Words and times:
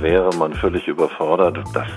wäre 0.00 0.30
man 0.36 0.52
völlig 0.54 0.86
überfordert. 0.88 1.58
Das 1.72 1.88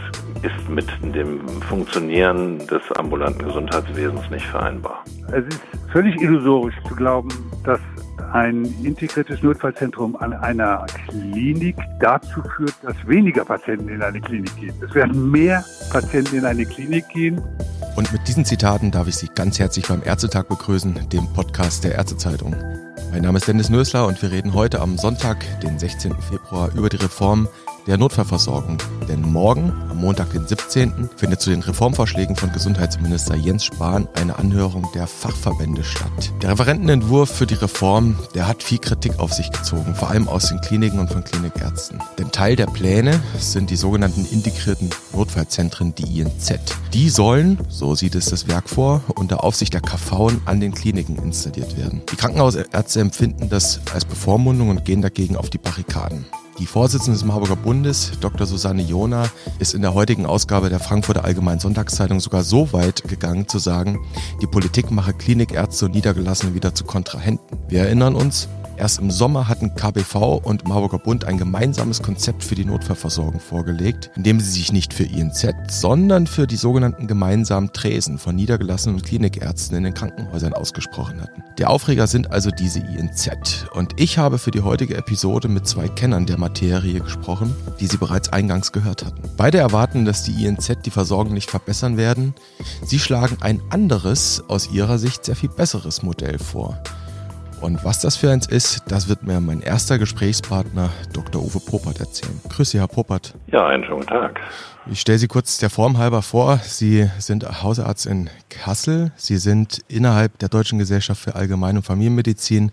ist 0.43 0.69
mit 0.69 0.87
dem 1.15 1.47
Funktionieren 1.63 2.59
des 2.67 2.81
ambulanten 2.95 3.45
Gesundheitswesens 3.45 4.29
nicht 4.29 4.45
vereinbar. 4.45 5.03
Es 5.31 5.45
ist 5.45 5.61
völlig 5.91 6.19
illusorisch 6.21 6.75
zu 6.87 6.95
glauben, 6.95 7.29
dass 7.63 7.79
ein 8.33 8.65
integriertes 8.83 9.41
Notfallzentrum 9.41 10.15
an 10.17 10.33
einer 10.33 10.85
Klinik 11.07 11.75
dazu 11.99 12.41
führt, 12.55 12.73
dass 12.83 12.95
weniger 13.07 13.45
Patienten 13.45 13.89
in 13.89 14.01
eine 14.01 14.19
Klinik 14.19 14.55
gehen. 14.57 14.73
Es 14.83 14.93
werden 14.93 15.31
mehr 15.31 15.63
Patienten 15.91 16.37
in 16.37 16.45
eine 16.45 16.65
Klinik 16.65 17.07
gehen. 17.09 17.41
Und 17.95 18.11
mit 18.11 18.27
diesen 18.27 18.45
Zitaten 18.45 18.91
darf 18.91 19.07
ich 19.07 19.15
Sie 19.15 19.27
ganz 19.33 19.59
herzlich 19.59 19.87
beim 19.87 20.03
Ärztetag 20.03 20.47
begrüßen, 20.49 21.09
dem 21.09 21.27
Podcast 21.33 21.83
der 21.83 21.95
Ärztezeitung. 21.95 22.55
Mein 23.11 23.21
Name 23.21 23.37
ist 23.37 23.47
Dennis 23.47 23.69
Nösler 23.69 24.05
und 24.05 24.21
wir 24.21 24.31
reden 24.31 24.53
heute 24.53 24.81
am 24.81 24.97
Sonntag, 24.97 25.37
den 25.61 25.79
16. 25.79 26.13
Februar, 26.21 26.69
über 26.75 26.89
die 26.89 26.97
Reform 26.97 27.47
der 27.87 27.97
Notfallversorgung. 27.97 28.77
Denn 29.07 29.21
morgen, 29.21 29.71
am 29.89 29.97
Montag, 29.97 30.31
den 30.31 30.45
17., 30.45 31.09
findet 31.15 31.41
zu 31.41 31.49
den 31.49 31.61
Reformvorschlägen 31.61 32.35
von 32.35 32.51
Gesundheitsminister 32.51 33.35
Jens 33.35 33.63
Spahn 33.63 34.07
eine 34.15 34.37
Anhörung 34.37 34.87
der 34.93 35.07
Fachverbände 35.07 35.83
statt. 35.83 36.33
Der 36.41 36.51
Referentenentwurf 36.51 37.29
für 37.29 37.47
die 37.47 37.55
Reform, 37.55 38.19
der 38.35 38.47
hat 38.47 38.63
viel 38.63 38.79
Kritik 38.79 39.19
auf 39.19 39.33
sich 39.33 39.51
gezogen, 39.51 39.95
vor 39.95 40.09
allem 40.09 40.27
aus 40.27 40.49
den 40.49 40.59
Kliniken 40.61 40.99
und 40.99 41.09
von 41.09 41.23
Klinikärzten. 41.23 42.01
Denn 42.17 42.31
Teil 42.31 42.55
der 42.55 42.67
Pläne 42.67 43.19
sind 43.39 43.69
die 43.69 43.77
sogenannten 43.77 44.25
integrierten 44.25 44.89
Notfallzentren, 45.13 45.95
die 45.95 46.19
INZ. 46.19 46.53
Die 46.93 47.09
sollen, 47.09 47.59
so 47.69 47.95
sieht 47.95 48.15
es 48.15 48.25
das 48.25 48.47
Werk 48.47 48.69
vor, 48.69 49.01
unter 49.15 49.43
Aufsicht 49.43 49.73
der 49.73 49.81
KV 49.81 50.31
an 50.45 50.59
den 50.59 50.73
Kliniken 50.73 51.17
installiert 51.17 51.77
werden. 51.77 52.01
Die 52.11 52.15
Krankenhausärzte 52.15 52.99
empfinden 52.99 53.49
das 53.49 53.79
als 53.93 54.05
Bevormundung 54.05 54.69
und 54.69 54.83
gehen 54.83 55.01
dagegen 55.01 55.37
auf 55.37 55.49
die 55.49 55.57
Barrikaden. 55.57 56.25
Die 56.59 56.65
Vorsitzende 56.65 57.13
des 57.13 57.23
Marburger 57.23 57.55
Bundes, 57.55 58.13
Dr. 58.19 58.47
Susanne 58.47 58.81
Jona, 58.81 59.29
ist 59.59 59.75
in 59.75 59.83
der 59.83 59.93
heutigen 59.93 60.25
Ausgabe 60.25 60.69
der 60.69 60.79
Frankfurter 60.79 61.23
Allgemeinen 61.23 61.59
Sonntagszeitung 61.59 62.19
sogar 62.19 62.43
so 62.43 62.73
weit 62.73 63.07
gegangen 63.07 63.47
zu 63.47 63.59
sagen, 63.59 63.99
die 64.41 64.47
Politik 64.47 64.89
mache 64.89 65.13
Klinikärzte 65.13 65.85
und 65.85 65.93
Niedergelassene 65.93 66.55
wieder 66.55 66.73
zu 66.73 66.83
Kontrahenten. 66.83 67.59
Wir 67.67 67.81
erinnern 67.81 68.15
uns, 68.15 68.49
Erst 68.77 68.99
im 68.99 69.09
Sommer 69.09 69.47
hatten 69.47 69.73
KBV 69.73 70.35
und 70.43 70.67
Marburger 70.67 70.99
Bund 70.99 71.25
ein 71.25 71.39
gemeinsames 71.39 72.03
Konzept 72.03 72.43
für 72.43 72.53
die 72.53 72.63
Notfallversorgung 72.63 73.39
vorgelegt, 73.39 74.11
in 74.15 74.21
dem 74.21 74.39
sie 74.39 74.51
sich 74.51 74.71
nicht 74.71 74.93
für 74.93 75.03
INZ, 75.03 75.47
sondern 75.67 76.27
für 76.27 76.45
die 76.45 76.57
sogenannten 76.57 77.07
gemeinsamen 77.07 77.73
Tresen 77.73 78.19
von 78.19 78.35
niedergelassenen 78.35 79.01
Klinikärzten 79.01 79.77
in 79.77 79.83
den 79.83 79.95
Krankenhäusern 79.95 80.53
ausgesprochen 80.53 81.19
hatten. 81.21 81.43
Der 81.57 81.71
Aufreger 81.71 82.05
sind 82.05 82.31
also 82.31 82.51
diese 82.51 82.79
INZ. 82.79 83.65
Und 83.73 83.99
ich 83.99 84.19
habe 84.19 84.37
für 84.37 84.51
die 84.51 84.61
heutige 84.61 84.95
Episode 84.95 85.47
mit 85.47 85.67
zwei 85.67 85.87
Kennern 85.87 86.27
der 86.27 86.37
Materie 86.37 86.99
gesprochen, 86.99 87.55
die 87.79 87.87
Sie 87.87 87.97
bereits 87.97 88.31
eingangs 88.31 88.71
gehört 88.71 89.03
hatten. 89.03 89.23
Beide 89.37 89.57
erwarten, 89.57 90.05
dass 90.05 90.21
die 90.21 90.45
INZ 90.45 90.83
die 90.85 90.91
Versorgung 90.91 91.33
nicht 91.33 91.49
verbessern 91.49 91.97
werden. 91.97 92.35
Sie 92.85 92.99
schlagen 92.99 93.37
ein 93.41 93.59
anderes, 93.71 94.43
aus 94.47 94.69
ihrer 94.71 94.99
Sicht 94.99 95.25
sehr 95.25 95.35
viel 95.35 95.49
besseres 95.49 96.03
Modell 96.03 96.37
vor. 96.37 96.79
Und 97.61 97.83
was 97.83 97.99
das 97.99 98.15
für 98.15 98.31
eins 98.31 98.45
ist, 98.45 98.83
das 98.87 99.09
wird 99.09 99.23
mir 99.23 99.39
mein 99.39 99.61
erster 99.61 99.97
Gesprächspartner 99.97 100.91
Dr. 101.13 101.41
Uwe 101.41 101.59
Popert 101.59 101.99
erzählen. 101.99 102.39
Grüße, 102.49 102.71
Sie, 102.71 102.79
Herr 102.79 102.87
Popert. 102.87 103.33
Ja, 103.47 103.67
einen 103.67 103.83
schönen 103.83 104.05
Tag. 104.05 104.39
Ich 104.89 105.01
stelle 105.01 105.17
Sie 105.17 105.27
kurz 105.27 105.57
der 105.57 105.69
Form 105.69 105.97
halber 105.97 106.21
vor. 106.21 106.59
Sie 106.63 107.09
sind 107.17 107.63
Hausarzt 107.63 108.05
in 108.05 108.29
Kassel. 108.49 109.11
Sie 109.15 109.37
sind 109.37 109.81
innerhalb 109.87 110.37
der 110.39 110.49
Deutschen 110.49 110.79
Gesellschaft 110.79 111.21
für 111.21 111.35
Allgemein- 111.35 111.77
und 111.77 111.83
Familienmedizin 111.83 112.71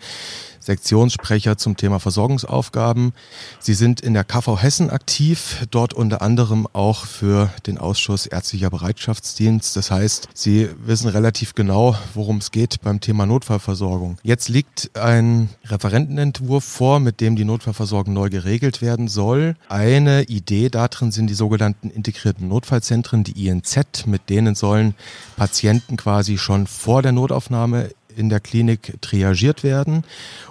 Sektionssprecher 0.65 1.57
zum 1.57 1.77
Thema 1.77 2.01
Versorgungsaufgaben. 2.01 3.13
Sie 3.59 3.75
sind 3.75 4.01
in 4.01 4.15
der 4.15 4.25
KV 4.25 4.61
Hessen 4.61 4.91
aktiv, 4.91 5.67
dort 5.71 5.95
unter 5.95 6.23
anderem 6.23 6.67
auch 6.73 7.07
für 7.07 7.51
den 7.67 7.79
Ausschuss 7.79 8.27
Ärztlicher 8.27 8.71
Bereitschaftsdienst. 8.71 9.77
Das 9.77 9.91
heißt, 9.91 10.29
Sie 10.35 10.69
wissen 10.85 11.09
relativ 11.09 11.55
genau, 11.55 11.97
worum 12.15 12.39
es 12.39 12.51
geht 12.51 12.81
beim 12.83 13.01
Thema 13.01 13.27
Notfallversorgung. 13.27 14.19
Jetzt 14.23 14.49
liegt 14.49 14.97
ein 14.97 15.49
Referentenentwurf 15.65 16.65
vor, 16.65 17.01
mit 17.01 17.21
dem 17.21 17.37
die 17.37 17.45
Notfallversorgung 17.45 18.13
neu 18.15 18.31
geregelt 18.31 18.83
werden 18.83 19.09
soll. 19.09 19.57
Eine 19.69 20.25
Idee 20.25 20.69
darin 20.69 21.13
sind 21.13 21.29
die 21.29 21.35
sogenannten 21.35 21.91
integrierten 21.91 22.49
Notfallzentren, 22.49 23.25
die 23.25 23.47
INZ, 23.47 24.07
mit 24.07 24.31
denen 24.31 24.55
sollen 24.55 24.95
Patienten 25.37 25.97
quasi 25.97 26.39
schon 26.39 26.67
vor 26.67 27.03
der 27.03 27.13
Notaufnahme 27.13 27.91
in 28.17 28.29
der 28.29 28.41
Klinik 28.41 29.01
triagiert 29.01 29.65
werden 29.65 30.05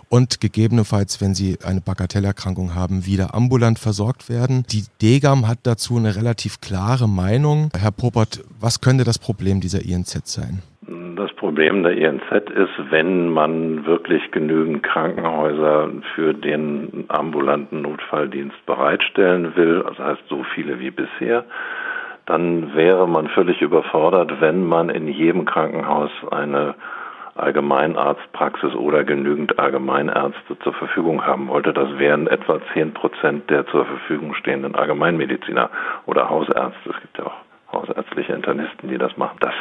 und 0.10 0.42
gegebenenfalls, 0.42 1.22
wenn 1.22 1.34
sie 1.34 1.58
eine 1.64 1.82
Bagatellerkrankung 1.82 2.76
haben, 2.76 3.06
wieder 3.06 3.34
ambulant 3.34 3.80
versorgt 3.80 4.30
werden. 4.30 4.64
Die 4.70 4.84
DGAM 5.02 5.48
hat 5.48 5.60
dazu 5.64 5.98
eine 5.98 6.16
relativ 6.16 6.62
klare 6.62 7.08
Meinung. 7.08 7.70
Herr 7.76 7.92
Popert, 7.92 8.44
was 8.60 8.82
könnte 8.82 9.04
das 9.04 9.20
Problem 9.20 9.60
dieser 9.60 9.84
INZ 9.84 10.28
sein? 10.28 10.62
Das 11.16 11.32
Problem 11.34 11.84
der 11.84 11.98
INZ 11.98 12.32
ist, 12.32 12.92
wenn 12.92 13.30
man 13.30 13.86
wirklich 13.86 14.32
genügend 14.32 14.84
Krankenhäuser 14.84 15.90
für 16.16 16.34
den 16.34 17.06
ambulanten 17.08 17.82
Notfalldienst 17.82 18.66
bereitstellen 18.66 19.56
will, 19.56 19.84
das 19.88 19.98
heißt 19.98 20.24
so 20.30 20.44
viele 20.54 20.80
wie 20.80 20.92
bisher, 20.92 21.46
dann 22.26 22.74
wäre 22.76 23.08
man 23.08 23.28
völlig 23.28 23.62
überfordert, 23.62 24.40
wenn 24.40 24.66
man 24.66 24.90
in 24.90 25.08
jedem 25.08 25.46
Krankenhaus 25.46 26.12
eine 26.32 26.76
Allgemeinarztpraxis 27.36 28.76
oder 28.76 29.04
genügend 29.04 29.58
Allgemeinärzte 29.58 30.58
zur 30.60 30.74
Verfügung 30.74 31.26
haben 31.26 31.48
wollte. 31.48 31.74
Das 31.74 31.98
wären 31.98 32.28
etwa 32.28 32.60
zehn 32.74 32.94
Prozent 32.94 33.50
der 33.50 33.66
zur 33.68 33.86
Verfügung 33.86 34.36
stehenden 34.36 34.76
Allgemeinmediziner 34.76 35.70
oder 36.06 36.30
Hausärzte. 36.30 36.90
Es 36.90 37.02
gibt 37.02 37.18
ja 37.18 37.26
auch 37.26 37.53
hausärztliche 37.74 38.34
Internisten, 38.34 38.90
die 38.90 38.98
das 38.98 39.16
machen. 39.18 39.38
Das 39.42 39.54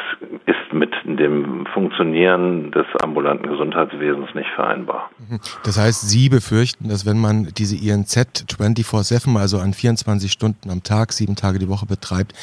ist 0.45 0.73
mit 0.73 0.93
dem 1.05 1.65
Funktionieren 1.73 2.71
des 2.71 2.85
ambulanten 3.03 3.47
Gesundheitswesens 3.47 4.33
nicht 4.35 4.49
vereinbar. 4.55 5.09
Mhm. 5.29 5.39
Das 5.65 5.79
heißt, 5.79 6.09
Sie 6.09 6.29
befürchten, 6.29 6.89
dass 6.89 7.05
wenn 7.05 7.19
man 7.19 7.49
diese 7.57 7.75
INZ 7.75 8.45
24-7, 8.47 9.37
also 9.37 9.59
an 9.59 9.73
24 9.73 10.31
Stunden 10.31 10.69
am 10.69 10.83
Tag, 10.83 11.11
sieben 11.11 11.35
Tage 11.35 11.59
die 11.59 11.69
Woche 11.69 11.85
betreibt, 11.85 12.33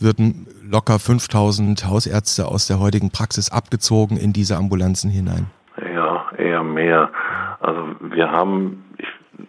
würden 0.00 0.46
locker 0.70 0.98
5000 0.98 1.86
Hausärzte 1.86 2.46
aus 2.46 2.66
der 2.66 2.80
heutigen 2.80 3.10
Praxis 3.10 3.50
abgezogen 3.50 4.16
in 4.16 4.32
diese 4.32 4.56
Ambulanzen 4.56 5.10
hinein? 5.10 5.46
Ja, 5.94 6.26
eher 6.36 6.62
mehr. 6.62 7.10
Also 7.60 7.80
wir 8.00 8.30
haben, 8.30 8.84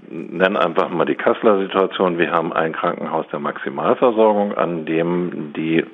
nenne 0.09 0.59
einfach 0.59 0.89
mal 0.89 1.05
die 1.05 1.15
Kasseler 1.15 1.59
Situation. 1.59 2.17
Wir 2.17 2.31
haben 2.31 2.51
ein 2.53 2.73
Krankenhaus 2.73 3.25
der 3.31 3.39
Maximalversorgung, 3.39 4.53
an 4.55 4.85
dem 4.85 5.53
die 5.53 5.85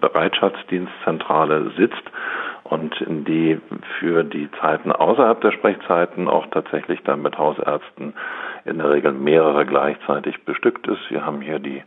Bereitschaftsdienstzentrale 0.00 1.72
sitzt 1.76 2.02
und 2.64 2.94
die 3.06 3.60
für 3.98 4.24
die 4.24 4.48
Zeiten 4.60 4.90
außerhalb 4.90 5.40
der 5.42 5.52
Sprechzeiten 5.52 6.28
auch 6.28 6.46
tatsächlich 6.46 7.02
dann 7.04 7.22
mit 7.22 7.38
Hausärzten 7.38 8.14
in 8.64 8.78
der 8.78 8.90
Regel 8.90 9.12
mehrere 9.12 9.66
gleichzeitig 9.66 10.44
bestückt 10.44 10.86
ist. 10.86 11.10
Wir 11.10 11.24
haben 11.24 11.42
hier 11.42 11.58
die 11.58 11.82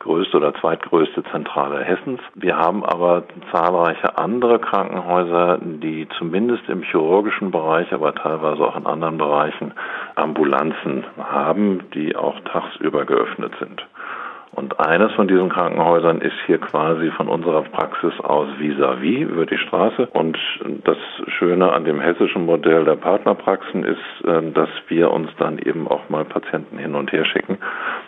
größte 0.00 0.36
oder 0.36 0.52
zweitgrößte 0.54 1.22
Zentrale 1.30 1.84
Hessens. 1.84 2.20
Wir 2.34 2.56
haben 2.56 2.84
aber 2.84 3.22
zahlreiche 3.52 4.18
andere 4.18 4.58
Krankenhäuser, 4.58 5.58
die 5.62 6.08
zumindest 6.18 6.68
im 6.68 6.82
chirurgischen 6.82 7.52
Bereich, 7.52 7.92
aber 7.92 8.12
teilweise 8.14 8.62
auch 8.62 8.76
in 8.76 8.86
anderen 8.86 9.18
Bereichen 9.18 9.72
Ambulanzen 10.16 11.04
haben, 11.18 11.84
die 11.94 12.16
auch 12.16 12.38
tagsüber 12.40 13.04
geöffnet 13.04 13.52
sind. 13.60 13.86
Und 14.56 14.80
eines 14.80 15.12
von 15.12 15.28
diesen 15.28 15.50
Krankenhäusern 15.50 16.22
ist 16.22 16.34
hier 16.46 16.56
quasi 16.56 17.10
von 17.10 17.28
unserer 17.28 17.60
Praxis 17.60 18.18
aus 18.20 18.48
vis-à-vis 18.58 19.26
-vis 19.26 19.28
über 19.28 19.44
die 19.44 19.58
Straße. 19.58 20.06
Und 20.14 20.38
das 20.84 20.96
Schöne 21.38 21.72
an 21.72 21.84
dem 21.84 22.00
hessischen 22.00 22.46
Modell 22.46 22.86
der 22.86 22.96
Partnerpraxen 22.96 23.84
ist, 23.84 24.24
äh, 24.24 24.50
dass 24.52 24.70
wir 24.88 25.10
uns 25.10 25.28
dann 25.38 25.58
eben 25.58 25.86
auch 25.86 26.08
mal 26.08 26.24
Patienten 26.24 26.78
hin 26.78 26.94
und 26.94 27.12
her 27.12 27.26
schicken. 27.26 27.58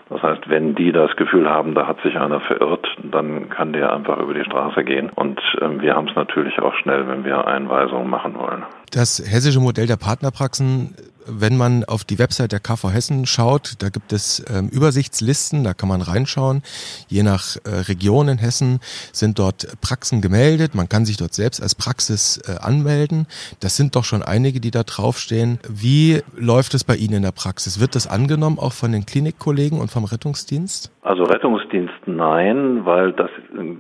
Das 0.09 0.23
heißt, 0.23 0.49
wenn 0.49 0.75
die 0.75 0.91
das 0.91 1.15
Gefühl 1.17 1.51
haben, 1.51 1.75
da 1.75 1.87
hat 1.87 2.01
sich 2.01 2.19
einer 2.19 2.41
verirrt, 2.41 2.87
dann 3.03 3.51
kann 3.51 3.75
der 3.75 3.93
einfach 3.93 4.19
über 4.19 4.33
die 4.33 4.45
Straße 4.45 4.85
gehen. 4.85 5.11
Und 5.15 5.39
ähm, 5.61 5.83
wir 5.83 5.95
haben 5.95 6.09
es 6.09 6.17
natürlich 6.17 6.59
auch 6.61 6.75
schnell, 6.77 7.07
wenn 7.09 7.27
wir 7.27 7.47
Einweisungen 7.47 8.09
machen 8.09 8.35
wollen. 8.39 8.63
Das 8.91 9.19
hessische 9.19 9.61
Modell 9.61 9.87
der 9.87 9.99
Partnerpraxen 9.99 10.95
wenn 11.29 11.57
man 11.57 11.85
auf 11.85 12.05
die 12.05 12.19
Website 12.19 12.53
der 12.53 12.61
KV 12.61 12.91
Hessen 12.91 13.27
schaut, 13.27 13.75
da 13.81 13.89
gibt 13.89 14.13
es 14.13 14.45
ähm, 14.53 14.69
Übersichtslisten, 14.69 15.65
da 15.65 15.75
kann 15.75 15.89
man 15.89 16.03
reinschauen. 16.03 16.63
Je 17.09 17.23
nach 17.23 17.57
äh, 17.65 17.71
Region 17.89 18.29
in 18.29 18.39
Hessen 18.39 18.81
sind 19.13 19.39
dort 19.39 19.67
Praxen 19.81 20.21
gemeldet. 20.21 20.75
Man 20.75 20.89
kann 20.89 21.05
sich 21.05 21.17
dort 21.17 21.35
selbst 21.35 21.63
als 21.63 21.75
Praxis 21.75 22.39
äh, 22.49 22.59
anmelden. 22.61 23.27
Das 23.61 23.77
sind 23.77 23.97
doch 23.97 24.05
schon 24.05 24.23
einige, 24.23 24.61
die 24.61 24.71
da 24.71 24.83
draufstehen. 24.83 25.59
Wie 25.69 26.23
läuft 26.37 26.75
es 26.75 26.85
bei 26.85 26.97
Ihnen 26.97 27.15
in 27.15 27.23
der 27.23 27.33
Praxis? 27.33 27.81
Wird 27.81 27.95
das 27.95 28.07
angenommen 28.07 28.59
auch 28.59 28.73
von 28.73 28.93
den 28.93 29.07
Klinikkollegen 29.07 29.81
und 29.81 29.91
vom 29.91 30.05
Rettungsdienst? 30.05 30.91
Also 31.03 31.23
Rettungsdienst 31.23 31.95
nein, 32.07 32.85
weil 32.85 33.13
das 33.13 33.31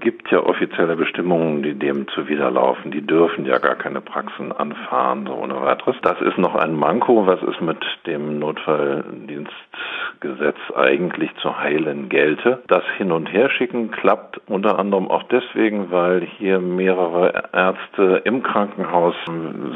gibt 0.01 0.31
ja 0.31 0.41
offizielle 0.41 0.97
Bestimmungen, 0.97 1.63
die 1.63 1.75
dem 1.75 2.09
zuwiderlaufen. 2.09 2.91
Die 2.91 3.07
dürfen 3.07 3.45
ja 3.45 3.59
gar 3.59 3.75
keine 3.75 4.01
Praxen 4.01 4.51
anfahren, 4.51 5.27
so 5.27 5.35
ohne 5.35 5.61
weiteres. 5.61 5.97
Das 6.01 6.19
ist 6.23 6.39
noch 6.39 6.55
ein 6.55 6.75
Manko, 6.75 7.27
was 7.27 7.38
es 7.43 7.61
mit 7.61 7.77
dem 8.07 8.39
Notfalldienstgesetz 8.39 10.57
eigentlich 10.75 11.31
zu 11.43 11.59
heilen 11.59 12.09
gelte. 12.09 12.63
Das 12.69 12.85
Hin- 12.97 13.13
und 13.13 13.27
Herschicken 13.27 13.91
klappt 13.91 14.41
unter 14.49 14.79
anderem 14.79 15.11
auch 15.11 15.25
deswegen, 15.25 15.91
weil 15.91 16.27
hier 16.39 16.61
mehrere 16.61 17.51
Ärzte 17.53 18.23
im 18.25 18.43
Krankenhaus 18.43 19.15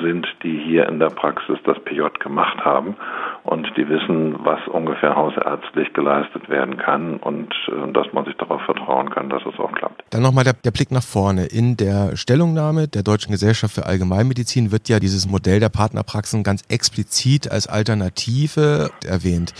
sind, 0.03 0.26
die 0.43 0.59
hier 0.59 0.88
in 0.88 0.99
der 0.99 1.11
Praxis 1.11 1.59
das 1.64 1.79
PJ 1.81 2.00
gemacht 2.20 2.64
haben 2.64 2.97
und 3.44 3.67
die 3.76 3.88
wissen, 3.88 4.37
was 4.44 4.61
ungefähr 4.69 5.17
hausärztlich 5.17 5.93
geleistet 5.93 6.49
werden 6.49 6.76
kann 6.76 7.17
und 7.17 7.53
äh, 7.69 7.93
dass 7.93 8.12
man 8.12 8.25
sich 8.25 8.37
darauf 8.37 8.62
vertrauen 8.62 9.11
kann, 9.11 9.29
dass 9.29 9.43
es 9.44 9.59
auch 9.59 9.73
klappt. 9.73 10.05
Dann 10.11 10.23
nochmal 10.23 10.44
der, 10.44 10.55
der 10.55 10.70
Blick 10.70 10.91
nach 10.91 11.03
vorne. 11.03 11.47
In 11.47 11.76
der 11.76 12.17
Stellungnahme 12.17 12.88
der 12.88 13.03
Deutschen 13.03 13.32
Gesellschaft 13.32 13.75
für 13.75 13.87
Allgemeinmedizin 13.87 14.70
wird 14.70 14.88
ja 14.88 15.00
dieses 15.00 15.29
Modell 15.29 15.61
der 15.61 15.69
Partnerpraxen 15.69 16.44
ganz 16.44 16.62
explizit 16.69 17.41
als 17.50 17.66
Alternative 17.66 18.90
erwähnt. 19.04 19.54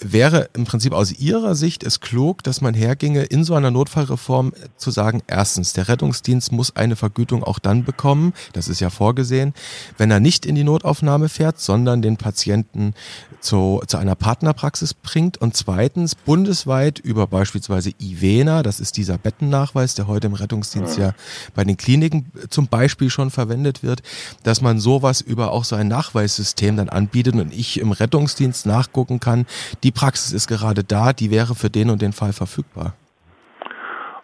Wäre 0.00 0.48
im 0.54 0.64
Prinzip 0.64 0.92
aus 0.92 1.12
Ihrer 1.12 1.54
Sicht 1.54 1.84
es 1.84 2.00
klug, 2.00 2.42
dass 2.42 2.60
man 2.60 2.74
herginge, 2.74 3.22
in 3.22 3.44
so 3.44 3.54
einer 3.54 3.70
Notfallreform 3.70 4.52
zu 4.76 4.90
sagen, 4.90 5.22
erstens, 5.26 5.72
der 5.72 5.88
Rettungsdienst 5.88 6.52
muss 6.52 6.76
eine 6.76 6.96
Vergütung 6.96 7.42
auch 7.42 7.58
dann 7.58 7.84
bekommen, 7.84 8.32
das 8.52 8.68
ist 8.68 8.80
ja 8.80 8.90
vorgesehen, 8.90 9.54
wenn 9.98 10.10
er 10.10 10.20
nicht 10.20 10.46
in 10.46 10.54
die 10.54 10.64
Notaufnahme 10.64 11.28
fährt, 11.28 11.60
sondern 11.60 12.02
den 12.02 12.16
Patienten 12.16 12.94
zu, 13.40 13.82
zu 13.86 13.96
einer 13.96 14.14
Partnerpraxis 14.14 14.94
bringt 14.94 15.38
und 15.38 15.56
zweitens 15.56 16.14
bundesweit 16.14 16.98
über 16.98 17.26
beispielsweise 17.26 17.90
IVENA, 18.00 18.62
das 18.62 18.80
ist 18.80 18.96
dieser 18.96 19.18
Bettennachweis, 19.18 19.94
der 19.94 20.06
heute 20.06 20.26
im 20.26 20.34
Rettungsdienst 20.34 20.98
ja 20.98 21.12
bei 21.54 21.64
den 21.64 21.76
Kliniken 21.76 22.30
zum 22.50 22.68
Beispiel 22.68 23.10
schon 23.10 23.30
verwendet 23.30 23.82
wird, 23.82 24.02
dass 24.42 24.60
man 24.60 24.78
sowas 24.78 25.20
über 25.20 25.52
auch 25.52 25.64
so 25.64 25.76
ein 25.76 25.88
Nachweissystem 25.88 26.76
dann 26.76 26.88
anbietet 26.88 27.25
und 27.34 27.52
ich 27.52 27.80
im 27.80 27.92
Rettungsdienst 27.92 28.66
nachgucken 28.66 29.20
kann, 29.20 29.46
die 29.82 29.90
Praxis 29.90 30.32
ist 30.32 30.46
gerade 30.46 30.84
da, 30.84 31.12
die 31.12 31.30
wäre 31.30 31.54
für 31.54 31.70
den 31.70 31.90
und 31.90 32.00
den 32.02 32.12
Fall 32.12 32.32
verfügbar. 32.32 32.94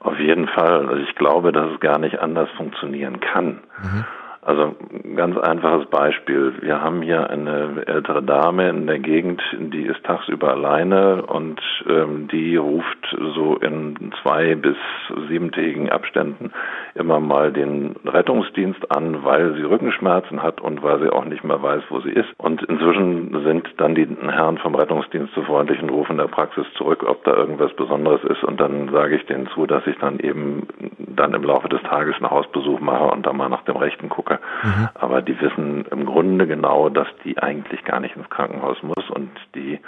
Auf 0.00 0.18
jeden 0.18 0.48
Fall. 0.48 0.88
Also 0.88 1.02
ich 1.02 1.14
glaube, 1.14 1.52
dass 1.52 1.70
es 1.72 1.80
gar 1.80 1.98
nicht 1.98 2.18
anders 2.18 2.48
funktionieren 2.56 3.20
kann. 3.20 3.60
Mhm. 3.82 4.04
Also 4.44 4.74
ganz 5.14 5.38
einfaches 5.38 5.86
Beispiel. 5.86 6.52
Wir 6.62 6.80
haben 6.82 7.00
hier 7.00 7.30
eine 7.30 7.86
ältere 7.86 8.24
Dame 8.24 8.70
in 8.70 8.88
der 8.88 8.98
Gegend, 8.98 9.40
die 9.56 9.84
ist 9.84 10.02
tagsüber 10.02 10.50
alleine 10.50 11.22
und 11.22 11.60
ähm, 11.88 12.26
die 12.26 12.56
ruft 12.56 13.16
so 13.36 13.56
in 13.58 14.12
zwei 14.20 14.56
bis 14.56 14.76
siebentägigen 15.28 15.90
Abständen 15.90 16.50
immer 16.96 17.20
mal 17.20 17.52
den 17.52 17.94
Rettungsdienst 18.04 18.90
an, 18.90 19.22
weil 19.22 19.54
sie 19.54 19.62
Rückenschmerzen 19.62 20.42
hat 20.42 20.60
und 20.60 20.82
weil 20.82 20.98
sie 20.98 21.10
auch 21.10 21.24
nicht 21.24 21.44
mehr 21.44 21.62
weiß, 21.62 21.84
wo 21.90 22.00
sie 22.00 22.10
ist. 22.10 22.28
Und 22.38 22.64
inzwischen 22.64 23.44
sind 23.44 23.68
dann 23.76 23.94
die 23.94 24.08
Herren 24.28 24.58
vom 24.58 24.74
Rettungsdienst 24.74 25.32
so 25.34 25.42
freundlich 25.42 25.80
und 25.80 25.90
rufen 25.90 26.18
der 26.18 26.26
Praxis 26.26 26.66
zurück, 26.76 27.04
ob 27.06 27.22
da 27.22 27.32
irgendwas 27.36 27.72
Besonderes 27.74 28.24
ist. 28.24 28.42
Und 28.42 28.60
dann 28.60 28.90
sage 28.90 29.14
ich 29.14 29.24
denen 29.26 29.46
zu, 29.54 29.66
dass 29.66 29.86
ich 29.86 29.96
dann 29.98 30.18
eben 30.18 30.66
dann 31.16 31.34
im 31.34 31.42
Laufe 31.42 31.68
des 31.68 31.82
Tages 31.82 32.16
einen 32.16 32.30
Hausbesuch 32.30 32.80
mache 32.80 33.04
und 33.04 33.26
dann 33.26 33.36
mal 33.36 33.48
nach 33.48 33.64
dem 33.64 33.76
Rechten 33.76 34.08
gucke. 34.08 34.38
Mhm. 34.62 34.88
Aber 34.94 35.22
die 35.22 35.40
wissen 35.40 35.84
im 35.90 36.06
Grunde 36.06 36.46
genau, 36.46 36.88
dass 36.88 37.08
die 37.24 37.38
eigentlich 37.38 37.84
gar 37.84 38.00
nicht 38.00 38.16
ins 38.16 38.28
Krankenhaus 38.30 38.82
muss 38.82 39.10
und 39.10 39.30
die 39.54 39.80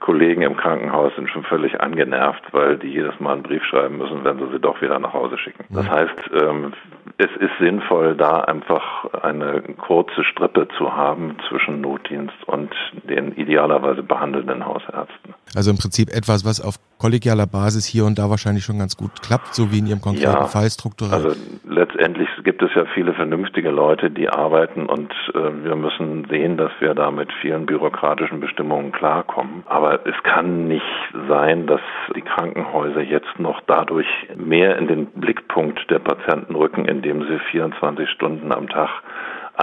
Kollegen 0.00 0.42
im 0.42 0.56
Krankenhaus 0.56 1.14
sind 1.16 1.28
schon 1.30 1.44
völlig 1.44 1.80
angenervt, 1.80 2.42
weil 2.52 2.78
die 2.78 2.88
jedes 2.88 3.18
Mal 3.20 3.34
einen 3.34 3.42
Brief 3.42 3.64
schreiben 3.64 3.98
müssen, 3.98 4.24
wenn 4.24 4.38
sie 4.38 4.50
sie 4.52 4.60
doch 4.60 4.80
wieder 4.80 4.98
nach 4.98 5.12
Hause 5.12 5.38
schicken. 5.38 5.64
Das 5.70 5.84
mhm. 5.84 5.90
heißt, 5.90 6.30
ähm, 6.42 6.72
es 7.18 7.30
ist 7.38 7.52
sinnvoll, 7.58 8.14
da 8.16 8.40
einfach 8.40 9.04
eine 9.22 9.62
kurze 9.78 10.24
Strippe 10.24 10.68
zu 10.78 10.96
haben 10.96 11.36
zwischen 11.48 11.80
Notdienst 11.80 12.36
und 12.46 12.74
den 13.04 13.32
idealerweise 13.36 14.02
behandelnden 14.02 14.64
Hausärzten. 14.64 15.34
Also 15.54 15.70
im 15.70 15.78
Prinzip 15.78 16.10
etwas, 16.10 16.44
was 16.44 16.60
auf 16.60 16.76
kollegialer 16.98 17.46
Basis 17.46 17.84
hier 17.84 18.04
und 18.04 18.18
da 18.18 18.30
wahrscheinlich 18.30 18.64
schon 18.64 18.78
ganz 18.78 18.96
gut 18.96 19.22
klappt, 19.22 19.54
so 19.54 19.72
wie 19.72 19.78
in 19.78 19.86
Ihrem 19.86 20.00
konkreten 20.00 20.30
ja, 20.30 20.46
Fall 20.46 20.70
strukturell. 20.70 21.14
Also 21.14 21.40
letztendlich 21.68 22.28
gibt 22.44 22.62
es 22.62 22.70
ja 22.74 22.84
viele 22.94 23.14
vernünftige 23.14 23.70
Leute, 23.70 24.10
die 24.10 24.28
arbeiten 24.28 24.86
und 24.86 25.12
äh, 25.34 25.64
wir 25.64 25.74
müssen 25.74 26.26
sehen, 26.30 26.56
dass 26.56 26.70
wir 26.78 26.94
da 26.94 27.10
mit 27.10 27.32
vielen 27.40 27.66
bürokratischen 27.66 28.38
Bestimmungen 28.38 28.92
klarkommen. 28.92 29.64
Aber 29.66 30.06
es 30.06 30.22
kann 30.22 30.68
nicht 30.68 30.84
sein, 31.28 31.66
dass 31.66 31.80
die 32.14 32.22
Krankenhäuser 32.22 33.00
jetzt 33.00 33.38
noch 33.38 33.60
dadurch 33.66 34.08
mehr 34.36 34.78
in 34.78 34.86
den 34.86 35.06
Blickpunkt 35.06 35.90
der 35.90 35.98
Patienten 35.98 36.54
rücken, 36.54 36.84
indem 36.84 37.22
sie 37.22 37.38
24 37.50 38.08
Stunden 38.10 38.52
am 38.52 38.68
Tag 38.68 38.90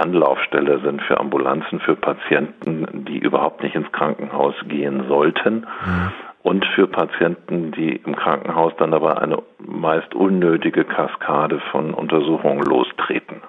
Anlaufstelle 0.00 0.80
sind 0.80 1.02
für 1.02 1.18
Ambulanzen, 1.18 1.80
für 1.80 1.96
Patienten, 1.96 3.04
die 3.06 3.18
überhaupt 3.18 3.62
nicht 3.62 3.74
ins 3.74 3.90
Krankenhaus 3.92 4.54
gehen 4.66 5.06
sollten. 5.08 5.66
Mhm. 5.84 6.12
Und 6.42 6.64
für 6.74 6.86
Patienten, 6.86 7.72
die 7.72 7.96
im 7.96 8.16
Krankenhaus 8.16 8.72
dann 8.78 8.94
aber 8.94 9.20
eine 9.20 9.42
meist 9.58 10.14
unnötige 10.14 10.84
Kaskade 10.84 11.60
von 11.70 11.92
Untersuchungen 11.92 12.62
lostreten. 12.62 13.42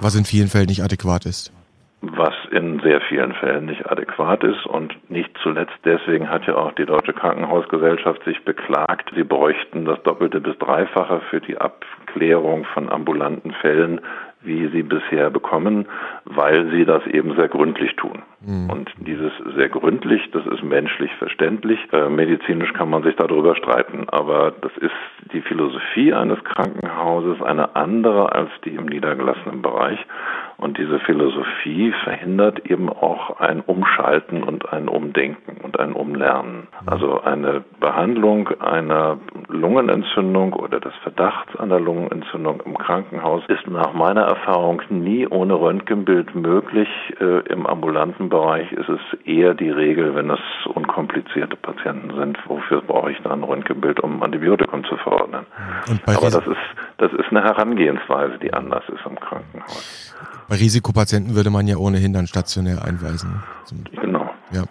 Was 0.00 0.14
in 0.14 0.24
vielen 0.24 0.48
Fällen 0.48 0.66
nicht 0.66 0.82
adäquat 0.82 1.24
ist 1.24 1.52
was 2.12 2.34
in 2.50 2.80
sehr 2.80 3.00
vielen 3.00 3.32
Fällen 3.34 3.66
nicht 3.66 3.90
adäquat 3.90 4.44
ist. 4.44 4.66
Und 4.66 4.94
nicht 5.10 5.30
zuletzt 5.42 5.74
deswegen 5.84 6.28
hat 6.28 6.46
ja 6.46 6.56
auch 6.56 6.72
die 6.72 6.86
Deutsche 6.86 7.12
Krankenhausgesellschaft 7.12 8.24
sich 8.24 8.44
beklagt, 8.44 9.10
sie 9.14 9.24
bräuchten 9.24 9.84
das 9.84 10.02
Doppelte 10.02 10.40
bis 10.40 10.56
Dreifache 10.58 11.20
für 11.30 11.40
die 11.40 11.58
Abklärung 11.58 12.64
von 12.74 12.90
ambulanten 12.90 13.52
Fällen 13.52 14.00
wie 14.44 14.68
sie 14.68 14.82
bisher 14.82 15.30
bekommen, 15.30 15.86
weil 16.24 16.70
sie 16.70 16.84
das 16.84 17.06
eben 17.06 17.34
sehr 17.36 17.48
gründlich 17.48 17.94
tun. 17.96 18.22
Mhm. 18.40 18.70
Und 18.70 18.90
dieses 18.98 19.32
sehr 19.56 19.68
gründlich, 19.68 20.30
das 20.32 20.46
ist 20.46 20.62
menschlich 20.62 21.12
verständlich. 21.16 21.78
Äh, 21.92 22.08
medizinisch 22.08 22.72
kann 22.72 22.90
man 22.90 23.02
sich 23.02 23.16
darüber 23.16 23.56
streiten, 23.56 24.08
aber 24.08 24.52
das 24.60 24.72
ist 24.78 24.92
die 25.32 25.40
Philosophie 25.40 26.12
eines 26.12 26.42
Krankenhauses 26.44 27.40
eine 27.42 27.74
andere 27.76 28.32
als 28.32 28.50
die 28.64 28.74
im 28.74 28.86
niedergelassenen 28.86 29.62
Bereich. 29.62 29.98
Und 30.64 30.78
diese 30.78 30.98
Philosophie 31.00 31.92
verhindert 32.04 32.70
eben 32.70 32.88
auch 32.88 33.38
ein 33.38 33.60
Umschalten 33.60 34.42
und 34.42 34.72
ein 34.72 34.88
Umdenken 34.88 35.62
und 35.62 35.78
ein 35.78 35.92
Umlernen. 35.92 36.68
Also 36.86 37.20
eine 37.20 37.62
Behandlung 37.80 38.48
einer 38.60 39.18
Lungenentzündung 39.48 40.54
oder 40.54 40.80
des 40.80 40.94
Verdachts 41.02 41.54
einer 41.56 41.78
Lungenentzündung 41.78 42.62
im 42.64 42.78
Krankenhaus 42.78 43.42
ist 43.48 43.68
nach 43.68 43.92
meiner 43.92 44.22
Erfahrung 44.22 44.80
nie 44.88 45.26
ohne 45.26 45.52
Röntgenbild 45.52 46.34
möglich. 46.34 46.88
Äh, 47.20 47.40
Im 47.52 47.66
ambulanten 47.66 48.30
Bereich 48.30 48.72
ist 48.72 48.88
es 48.88 49.00
eher 49.26 49.52
die 49.52 49.70
Regel, 49.70 50.14
wenn 50.14 50.30
es 50.30 50.40
unkomplizierte 50.74 51.56
Patienten 51.56 52.16
sind. 52.16 52.38
Wofür 52.48 52.80
brauche 52.80 53.12
ich 53.12 53.20
dann 53.20 53.32
ein 53.32 53.44
Röntgenbild, 53.44 54.00
um 54.00 54.22
Antibiotikum 54.22 54.82
zu 54.84 54.96
verordnen? 54.96 55.44
Aber 56.06 56.30
das 56.30 56.46
ist, 56.46 56.56
das 56.96 57.12
ist 57.12 57.28
eine 57.28 57.42
Herangehensweise, 57.42 58.38
die 58.38 58.54
anders 58.54 58.84
ist 58.88 59.04
im 59.04 59.20
Krankenhaus. 59.20 60.16
Bei 60.48 60.56
Risikopatienten 60.56 61.34
würde 61.34 61.50
man 61.50 61.66
ja 61.66 61.76
ohnehin 61.76 62.12
dann 62.12 62.26
stationär 62.26 62.84
einweisen. 62.84 63.42
Genau. 64.00 64.30
Ja. 64.52 64.64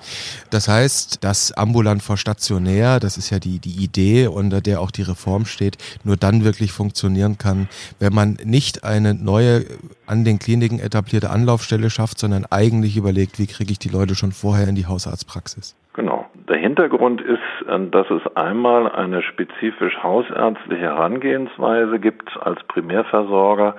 Das 0.50 0.68
heißt, 0.68 1.24
das 1.24 1.52
ambulant 1.52 2.02
vor 2.02 2.18
stationär, 2.18 3.00
das 3.00 3.18
ist 3.18 3.32
ja 3.32 3.40
die, 3.40 3.60
die 3.60 3.84
Idee, 3.84 4.28
unter 4.28 4.62
der 4.62 4.80
auch 4.80 4.92
die 4.92 5.02
Reform 5.02 5.46
steht, 5.46 5.78
nur 6.04 6.16
dann 6.16 6.46
wirklich 6.46 6.72
funktionieren 6.72 7.38
kann, 7.38 7.68
wenn 8.00 8.14
man 8.14 8.38
nicht 8.46 8.84
eine 8.84 9.14
neue 9.14 9.66
an 10.06 10.24
den 10.24 10.40
Kliniken 10.40 10.80
etablierte 10.80 11.30
Anlaufstelle 11.30 11.90
schafft, 11.90 12.20
sondern 12.20 12.46
eigentlich 12.50 12.98
überlegt, 12.98 13.40
wie 13.40 13.48
kriege 13.48 13.72
ich 13.72 13.80
die 13.80 13.90
Leute 13.90 14.16
schon 14.16 14.32
vorher 14.32 14.68
in 14.68 14.76
die 14.76 14.86
Hausarztpraxis. 14.86 15.76
Genau. 15.94 16.26
Der 16.50 16.58
Hintergrund 16.58 17.22
ist, 17.22 17.68
äh, 17.68 17.80
dass 17.92 18.10
es 18.10 18.36
einmal 18.36 18.92
eine 18.92 19.22
spezifisch 19.22 19.98
hausärztliche 20.02 20.84
Herangehensweise 20.84 22.00
gibt 22.00 22.30
als 22.42 22.62
Primärversorger, 22.68 23.76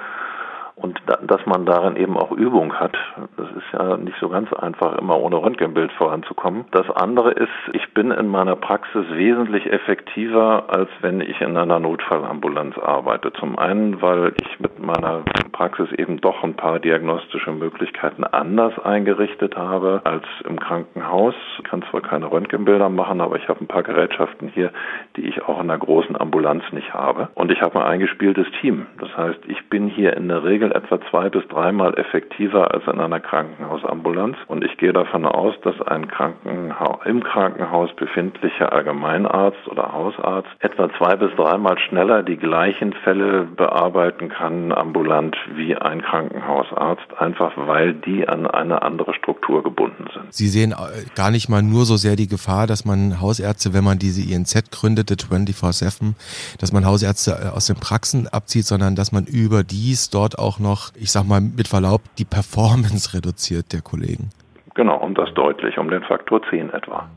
und 0.76 1.00
da, 1.06 1.16
dass 1.22 1.44
man 1.46 1.66
darin 1.66 1.96
eben 1.96 2.16
auch 2.16 2.32
Übung 2.32 2.74
hat. 2.74 2.96
Das 3.36 3.48
ist 3.50 3.72
ja 3.72 3.96
nicht 3.96 4.18
so 4.20 4.28
ganz 4.28 4.52
einfach, 4.52 4.98
immer 4.98 5.18
ohne 5.18 5.36
Röntgenbild 5.36 5.92
voranzukommen. 5.92 6.64
Das 6.72 6.90
andere 6.90 7.30
ist, 7.30 7.48
ich 7.72 7.94
bin 7.94 8.10
in 8.10 8.28
meiner 8.28 8.56
Praxis 8.56 9.04
wesentlich 9.10 9.70
effektiver, 9.70 10.64
als 10.68 10.88
wenn 11.00 11.20
ich 11.20 11.40
in 11.40 11.56
einer 11.56 11.78
Notfallambulanz 11.78 12.76
arbeite. 12.78 13.32
Zum 13.34 13.58
einen, 13.58 14.02
weil 14.02 14.32
ich 14.40 14.58
mit 14.58 14.84
meiner 14.84 15.22
Praxis 15.52 15.92
eben 15.92 16.20
doch 16.20 16.42
ein 16.42 16.54
paar 16.54 16.80
diagnostische 16.80 17.52
Möglichkeiten 17.52 18.24
anders 18.24 18.76
eingerichtet 18.80 19.56
habe 19.56 20.00
als 20.02 20.24
im 20.48 20.58
Krankenhaus. 20.58 21.34
Ich 21.58 21.64
kann 21.64 21.84
zwar 21.90 22.00
keine 22.00 22.30
Röntgenbilder 22.30 22.88
machen, 22.88 23.20
aber 23.20 23.36
ich 23.36 23.48
habe 23.48 23.60
ein 23.60 23.68
paar 23.68 23.84
Gerätschaften 23.84 24.48
hier, 24.48 24.72
die 25.16 25.28
ich 25.28 25.42
auch 25.42 25.60
in 25.60 25.70
einer 25.70 25.78
großen 25.78 26.20
Ambulanz 26.20 26.64
nicht 26.72 26.92
habe. 26.92 27.28
Und 27.34 27.52
ich 27.52 27.62
habe 27.62 27.80
ein 27.80 27.86
eingespieltes 27.86 28.46
Team. 28.60 28.86
Das 28.98 29.16
heißt, 29.16 29.40
ich 29.46 29.68
bin 29.68 29.86
hier 29.86 30.16
in 30.16 30.28
der 30.28 30.42
Regel 30.42 30.63
Regel 30.64 30.76
etwa 30.76 30.98
zwei 31.10 31.28
bis 31.28 31.46
dreimal 31.48 31.94
effektiver 31.94 32.72
als 32.72 32.84
in 32.86 33.00
einer 33.00 33.20
Krankenhausambulanz. 33.20 34.36
Und 34.46 34.64
ich 34.64 34.76
gehe 34.78 34.92
davon 34.92 35.26
aus, 35.26 35.54
dass 35.62 35.80
ein 35.82 36.08
Krankenhaus, 36.08 36.98
im 37.04 37.22
Krankenhaus 37.22 37.90
befindlicher 37.96 38.72
Allgemeinarzt 38.72 39.66
oder 39.68 39.92
Hausarzt 39.92 40.48
etwa 40.60 40.88
zwei 40.96 41.16
bis 41.16 41.30
dreimal 41.36 41.78
schneller 41.78 42.22
die 42.22 42.36
gleichen 42.36 42.92
Fälle 42.92 43.46
bearbeiten 43.56 44.28
kann 44.28 44.72
ambulant 44.72 45.36
wie 45.54 45.76
ein 45.76 46.02
Krankenhausarzt, 46.02 47.18
einfach 47.18 47.52
weil 47.56 47.94
die 47.94 48.28
an 48.28 48.46
eine 48.46 48.82
andere 48.82 49.14
Struktur 49.14 49.62
gebunden 49.62 50.06
sind. 50.12 50.32
Sie 50.32 50.48
sehen 50.48 50.72
äh, 50.72 51.04
gar 51.14 51.30
nicht 51.30 51.48
mal 51.48 51.62
nur 51.62 51.84
so 51.84 51.96
sehr 51.96 52.16
die 52.16 52.28
Gefahr, 52.28 52.66
dass 52.66 52.84
man 52.84 53.20
Hausärzte, 53.20 53.74
wenn 53.74 53.84
man 53.84 53.98
diese 53.98 54.22
INZ 54.22 54.70
gründete, 54.70 55.14
24-7, 55.14 56.14
dass 56.58 56.72
man 56.72 56.86
Hausärzte 56.86 57.32
äh, 57.44 57.48
aus 57.48 57.66
den 57.66 57.76
Praxen 57.76 58.28
abzieht, 58.28 58.66
sondern 58.66 58.94
dass 58.94 59.12
man 59.12 59.24
überdies 59.24 60.10
dort 60.10 60.38
auch 60.38 60.53
noch, 60.58 60.90
ich 60.94 61.10
sag 61.12 61.24
mal 61.24 61.40
mit 61.40 61.68
Verlaub, 61.68 62.02
die 62.18 62.24
Performance 62.24 63.14
reduziert 63.14 63.72
der 63.72 63.80
Kollegen. 63.80 64.30
Genau, 64.74 64.96
und 64.96 65.16
das 65.16 65.32
deutlich, 65.34 65.78
um 65.78 65.88
den 65.88 66.02
Faktor 66.02 66.40
10 66.50 66.70
etwa. 66.70 67.08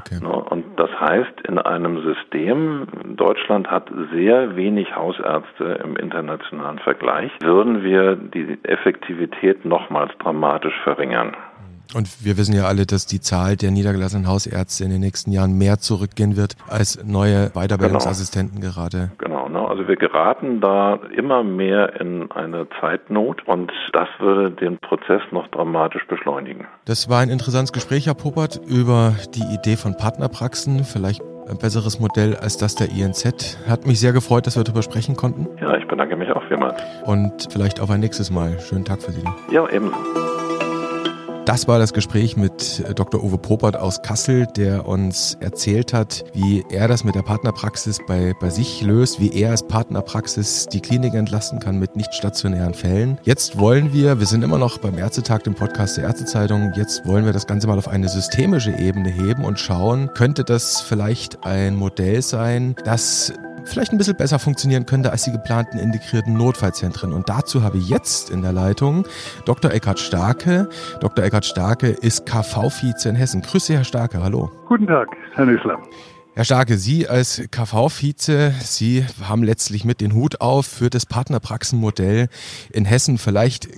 Okay. 0.00 0.18
Ne, 0.22 0.32
und 0.32 0.64
das 0.76 0.88
heißt, 0.98 1.42
in 1.46 1.58
einem 1.58 2.02
System, 2.02 2.86
Deutschland 3.16 3.70
hat 3.70 3.90
sehr 4.12 4.56
wenig 4.56 4.94
Hausärzte 4.96 5.80
im 5.84 5.96
internationalen 5.96 6.78
Vergleich, 6.78 7.30
würden 7.42 7.82
wir 7.82 8.16
die 8.16 8.58
Effektivität 8.62 9.64
nochmals 9.64 10.12
dramatisch 10.18 10.78
verringern. 10.82 11.36
Und 11.94 12.24
wir 12.24 12.38
wissen 12.38 12.54
ja 12.54 12.64
alle, 12.64 12.86
dass 12.86 13.04
die 13.04 13.20
Zahl 13.20 13.56
der 13.56 13.70
niedergelassenen 13.70 14.26
Hausärzte 14.26 14.84
in 14.84 14.90
den 14.90 15.00
nächsten 15.00 15.30
Jahren 15.30 15.58
mehr 15.58 15.78
zurückgehen 15.78 16.36
wird 16.36 16.56
als 16.68 17.04
neue 17.04 17.50
Weiterbildungsassistenten 17.50 18.60
genau. 18.60 18.72
gerade. 18.72 19.10
Genau, 19.18 19.41
ne? 19.52 19.68
also 19.68 19.86
wir 19.88 19.96
geraten 19.96 20.60
da 20.60 20.98
immer 21.14 21.42
mehr 21.42 22.00
in 22.00 22.30
eine 22.32 22.66
Zeitnot 22.80 23.46
und 23.46 23.72
das 23.92 24.08
würde 24.18 24.50
den 24.50 24.78
Prozess 24.78 25.22
noch 25.30 25.48
dramatisch 25.48 26.06
beschleunigen. 26.06 26.66
Das 26.84 27.08
war 27.08 27.20
ein 27.20 27.28
interessantes 27.28 27.72
Gespräch, 27.72 28.06
Herr 28.06 28.14
Poppert, 28.14 28.60
über 28.66 29.14
die 29.34 29.54
Idee 29.54 29.76
von 29.76 29.96
Partnerpraxen, 29.96 30.84
vielleicht 30.84 31.22
ein 31.48 31.58
besseres 31.58 32.00
Modell 32.00 32.36
als 32.36 32.56
das 32.56 32.74
der 32.74 32.88
INZ. 32.90 33.58
Hat 33.68 33.86
mich 33.86 34.00
sehr 34.00 34.12
gefreut, 34.12 34.46
dass 34.46 34.56
wir 34.56 34.64
darüber 34.64 34.82
sprechen 34.82 35.16
konnten. 35.16 35.48
Ja, 35.60 35.76
ich 35.76 35.86
bedanke 35.86 36.16
mich 36.16 36.30
auch 36.30 36.42
vielmals. 36.48 36.82
Und 37.04 37.48
vielleicht 37.52 37.80
auf 37.80 37.90
ein 37.90 38.00
nächstes 38.00 38.30
Mal. 38.30 38.58
Schönen 38.60 38.84
Tag 38.84 39.02
für 39.02 39.12
Sie. 39.12 39.24
Ja, 39.50 39.68
ebenso. 39.68 39.96
Das 41.44 41.66
war 41.66 41.80
das 41.80 41.92
Gespräch 41.92 42.36
mit 42.36 42.84
äh, 42.86 42.94
Dr. 42.94 43.22
Uwe 43.22 43.36
Popert 43.36 43.76
aus 43.76 44.00
Kassel, 44.02 44.46
der 44.56 44.86
uns 44.86 45.36
erzählt 45.40 45.92
hat, 45.92 46.24
wie 46.34 46.64
er 46.70 46.86
das 46.86 47.02
mit 47.02 47.16
der 47.16 47.22
Partnerpraxis 47.22 47.98
bei, 48.06 48.32
bei 48.40 48.48
sich 48.48 48.80
löst, 48.80 49.18
wie 49.18 49.32
er 49.32 49.50
als 49.50 49.66
Partnerpraxis 49.66 50.68
die 50.68 50.80
Klinik 50.80 51.14
entlasten 51.14 51.58
kann 51.58 51.80
mit 51.80 51.96
nicht 51.96 52.14
stationären 52.14 52.74
Fällen. 52.74 53.18
Jetzt 53.24 53.58
wollen 53.58 53.92
wir, 53.92 54.20
wir 54.20 54.26
sind 54.26 54.44
immer 54.44 54.58
noch 54.58 54.78
beim 54.78 54.96
Ärztetag, 54.96 55.42
dem 55.42 55.54
Podcast 55.54 55.96
der 55.96 56.04
Ärztezeitung, 56.04 56.72
jetzt 56.76 57.04
wollen 57.06 57.24
wir 57.24 57.32
das 57.32 57.48
Ganze 57.48 57.66
mal 57.66 57.76
auf 57.76 57.88
eine 57.88 58.08
systemische 58.08 58.78
Ebene 58.78 59.10
heben 59.10 59.44
und 59.44 59.58
schauen, 59.58 60.10
könnte 60.14 60.44
das 60.44 60.80
vielleicht 60.80 61.44
ein 61.44 61.74
Modell 61.74 62.22
sein, 62.22 62.76
das 62.84 63.32
vielleicht 63.64 63.92
ein 63.92 63.98
bisschen 63.98 64.16
besser 64.16 64.38
funktionieren 64.38 64.86
könnte 64.86 65.10
als 65.10 65.24
die 65.24 65.32
geplanten 65.32 65.78
integrierten 65.78 66.34
Notfallzentren. 66.34 67.12
Und 67.12 67.28
dazu 67.28 67.62
habe 67.62 67.78
ich 67.78 67.88
jetzt 67.88 68.30
in 68.30 68.42
der 68.42 68.52
Leitung 68.52 69.06
Dr. 69.44 69.70
Eckhard 69.72 69.98
Starke. 69.98 70.68
Dr. 71.00 71.24
Eckhard 71.24 71.44
Starke 71.44 71.88
ist 71.88 72.26
KV-Vize 72.26 73.08
in 73.08 73.14
Hessen. 73.14 73.42
Grüße, 73.42 73.74
Herr 73.74 73.84
Starke. 73.84 74.22
Hallo. 74.22 74.50
Guten 74.68 74.86
Tag, 74.86 75.08
Herr 75.34 75.46
Nüssler. 75.46 75.78
Herr 76.34 76.44
Starke, 76.44 76.78
Sie 76.78 77.08
als 77.08 77.42
KV-Vize, 77.50 78.54
Sie 78.60 79.04
haben 79.22 79.42
letztlich 79.42 79.84
mit 79.84 80.00
den 80.00 80.14
Hut 80.14 80.40
auf 80.40 80.64
für 80.64 80.88
das 80.88 81.04
Partnerpraxenmodell 81.04 82.28
in 82.72 82.86
Hessen. 82.86 83.18
Vielleicht 83.18 83.68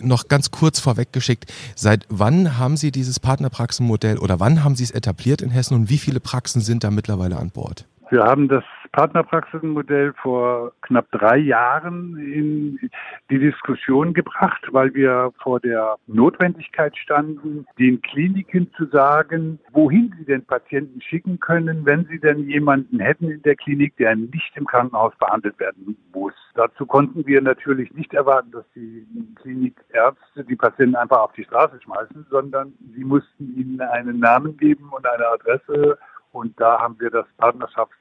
noch 0.00 0.28
ganz 0.28 0.50
kurz 0.50 0.78
vorweggeschickt, 0.78 1.52
seit 1.74 2.06
wann 2.08 2.58
haben 2.58 2.76
Sie 2.76 2.90
dieses 2.90 3.20
Partnerpraxenmodell 3.20 4.18
oder 4.18 4.40
wann 4.40 4.64
haben 4.64 4.76
Sie 4.76 4.84
es 4.84 4.90
etabliert 4.90 5.42
in 5.42 5.50
Hessen 5.50 5.74
und 5.74 5.90
wie 5.90 5.98
viele 5.98 6.20
Praxen 6.20 6.60
sind 6.60 6.84
da 6.84 6.90
mittlerweile 6.90 7.36
an 7.36 7.50
Bord? 7.50 7.86
Wir 8.10 8.22
haben 8.22 8.48
das 8.48 8.64
Partnerpraxisenmodell 8.92 10.12
vor 10.22 10.72
knapp 10.82 11.10
drei 11.10 11.38
Jahren 11.38 12.18
in 12.18 12.90
die 13.30 13.38
Diskussion 13.38 14.12
gebracht, 14.12 14.62
weil 14.72 14.94
wir 14.94 15.32
vor 15.42 15.58
der 15.58 15.96
Notwendigkeit 16.06 16.96
standen, 16.96 17.66
den 17.78 18.02
Kliniken 18.02 18.70
zu 18.76 18.86
sagen, 18.86 19.58
wohin 19.72 20.14
sie 20.18 20.26
den 20.26 20.44
Patienten 20.44 21.00
schicken 21.00 21.40
können, 21.40 21.84
wenn 21.86 22.04
sie 22.06 22.20
denn 22.20 22.48
jemanden 22.48 23.00
hätten 23.00 23.30
in 23.30 23.42
der 23.42 23.56
Klinik, 23.56 23.96
der 23.96 24.14
nicht 24.14 24.52
im 24.54 24.66
Krankenhaus 24.66 25.14
behandelt 25.18 25.58
werden 25.58 25.96
muss. 26.12 26.34
Dazu 26.54 26.86
konnten 26.86 27.26
wir 27.26 27.40
natürlich 27.40 27.92
nicht 27.94 28.14
erwarten, 28.14 28.52
dass 28.52 28.64
die 28.76 29.06
Klinikärzte 29.42 30.44
die 30.44 30.56
Patienten 30.56 30.94
einfach 30.94 31.18
auf 31.18 31.32
die 31.32 31.44
Straße 31.44 31.80
schmeißen, 31.82 32.26
sondern 32.30 32.74
sie 32.94 33.04
mussten 33.04 33.56
ihnen 33.56 33.80
einen 33.80 34.20
Namen 34.20 34.56
geben 34.56 34.90
und 34.90 35.04
eine 35.04 35.26
Adresse 35.26 35.98
und 36.34 36.58
da 36.60 36.80
haben 36.80 36.98
wir 36.98 37.10
das 37.10 37.26
Partnerschafts 37.38 37.94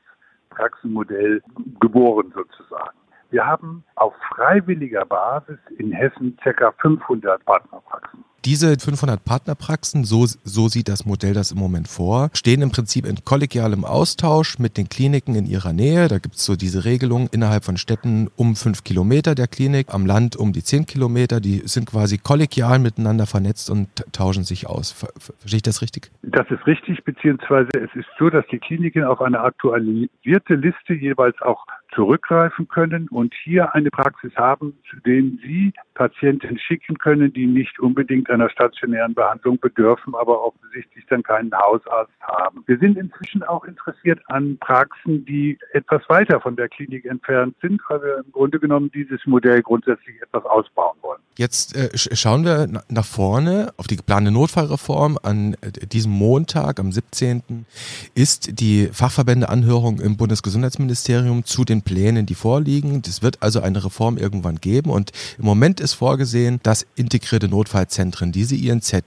Praxenmodell 0.49 1.41
geboren 1.79 2.31
sozusagen. 2.35 2.97
Wir 3.31 3.45
haben 3.45 3.83
auf 3.95 4.13
freiwilliger 4.35 5.05
Basis 5.05 5.57
in 5.77 5.91
Hessen 5.91 6.37
ca. 6.37 6.71
500 6.79 7.43
Partnerpraxen. 7.45 8.23
Diese 8.45 8.77
500 8.77 9.23
Partnerpraxen, 9.23 10.03
so, 10.03 10.25
so 10.25 10.67
sieht 10.67 10.89
das 10.89 11.05
Modell 11.05 11.33
das 11.33 11.53
im 11.53 11.59
Moment 11.59 11.87
vor, 11.87 12.29
stehen 12.33 12.61
im 12.61 12.71
Prinzip 12.71 13.05
in 13.05 13.23
kollegialem 13.23 13.85
Austausch 13.85 14.59
mit 14.59 14.75
den 14.75 14.89
Kliniken 14.89 15.35
in 15.35 15.45
ihrer 15.45 15.71
Nähe. 15.71 16.09
Da 16.09 16.19
gibt 16.19 16.35
es 16.35 16.43
so 16.43 16.57
diese 16.57 16.83
Regelung 16.83 17.29
innerhalb 17.31 17.63
von 17.63 17.77
Städten 17.77 18.27
um 18.35 18.57
fünf 18.57 18.83
Kilometer 18.83 19.33
der 19.33 19.47
Klinik, 19.47 19.93
am 19.93 20.05
Land 20.05 20.35
um 20.35 20.51
die 20.51 20.61
zehn 20.61 20.85
Kilometer. 20.85 21.39
Die 21.39 21.61
sind 21.63 21.89
quasi 21.89 22.17
kollegial 22.17 22.79
miteinander 22.79 23.27
vernetzt 23.27 23.69
und 23.69 23.87
tauschen 24.11 24.43
sich 24.43 24.67
aus. 24.67 24.91
Verstehe 24.91 25.57
ich 25.57 25.63
das 25.63 25.81
richtig? 25.81 26.11
Das 26.21 26.45
ist 26.51 26.67
richtig, 26.67 27.01
beziehungsweise 27.05 27.69
es 27.75 27.95
ist 27.95 28.09
so, 28.19 28.29
dass 28.29 28.45
die 28.51 28.59
Kliniken 28.59 29.05
auf 29.05 29.21
eine 29.21 29.39
aktualisierte 29.39 30.55
Liste 30.55 30.93
jeweils 30.93 31.41
auch 31.41 31.65
zurückgreifen 31.93 32.67
können 32.67 33.07
und 33.09 33.33
hier 33.43 33.73
eine 33.73 33.89
Praxis 33.89 34.35
haben, 34.35 34.73
zu 34.89 34.99
denen 35.01 35.39
sie 35.43 35.73
Patienten 35.93 36.57
schicken 36.57 36.97
können, 36.97 37.31
die 37.33 37.45
nicht 37.45 37.79
unbedingt 37.79 38.29
einer 38.33 38.49
stationären 38.49 39.13
Behandlung 39.13 39.59
bedürfen, 39.59 40.15
aber 40.15 40.43
offensichtlich 40.43 41.05
dann 41.07 41.23
keinen 41.23 41.53
Hausarzt 41.57 42.13
haben. 42.21 42.63
Wir 42.65 42.77
sind 42.77 42.97
inzwischen 42.97 43.43
auch 43.43 43.65
interessiert 43.65 44.19
an 44.27 44.57
Praxen, 44.59 45.25
die 45.25 45.57
etwas 45.71 46.01
weiter 46.09 46.41
von 46.41 46.55
der 46.55 46.69
Klinik 46.69 47.05
entfernt 47.05 47.55
sind, 47.61 47.81
weil 47.87 48.01
wir 48.01 48.17
im 48.25 48.31
Grunde 48.31 48.59
genommen 48.59 48.91
dieses 48.91 49.25
Modell 49.25 49.61
grundsätzlich 49.61 50.21
etwas 50.21 50.45
ausbauen 50.45 50.97
wollen. 51.01 51.21
Jetzt 51.35 51.75
äh, 51.75 51.89
schauen 51.95 52.45
wir 52.45 52.67
nach 52.89 53.05
vorne 53.05 53.73
auf 53.77 53.87
die 53.87 53.95
geplante 53.95 54.29
Notfallreform. 54.29 55.17
An 55.23 55.55
äh, 55.61 55.87
diesem 55.87 56.11
Montag, 56.11 56.79
am 56.79 56.91
17. 56.91 57.65
ist 58.13 58.59
die 58.59 58.89
Fachverbändeanhörung 58.91 59.99
im 59.99 60.15
Bundesgesundheitsministerium 60.15 61.43
zu 61.43 61.65
den 61.65 61.81
Plänen, 61.81 62.27
die 62.27 62.35
vorliegen. 62.35 63.01
Es 63.07 63.23
wird 63.23 63.41
also 63.41 63.61
eine 63.61 63.83
Reform 63.83 64.17
irgendwann 64.17 64.57
geben 64.57 64.91
und 64.91 65.11
im 65.39 65.45
Moment 65.45 65.79
ist 65.79 65.93
vorgesehen, 65.93 66.59
dass 66.61 66.85
integrierte 66.95 67.47
Notfallzentren, 67.47 68.31
diese 68.31 68.55
INZ, 68.55 68.93
äh, 68.93 69.03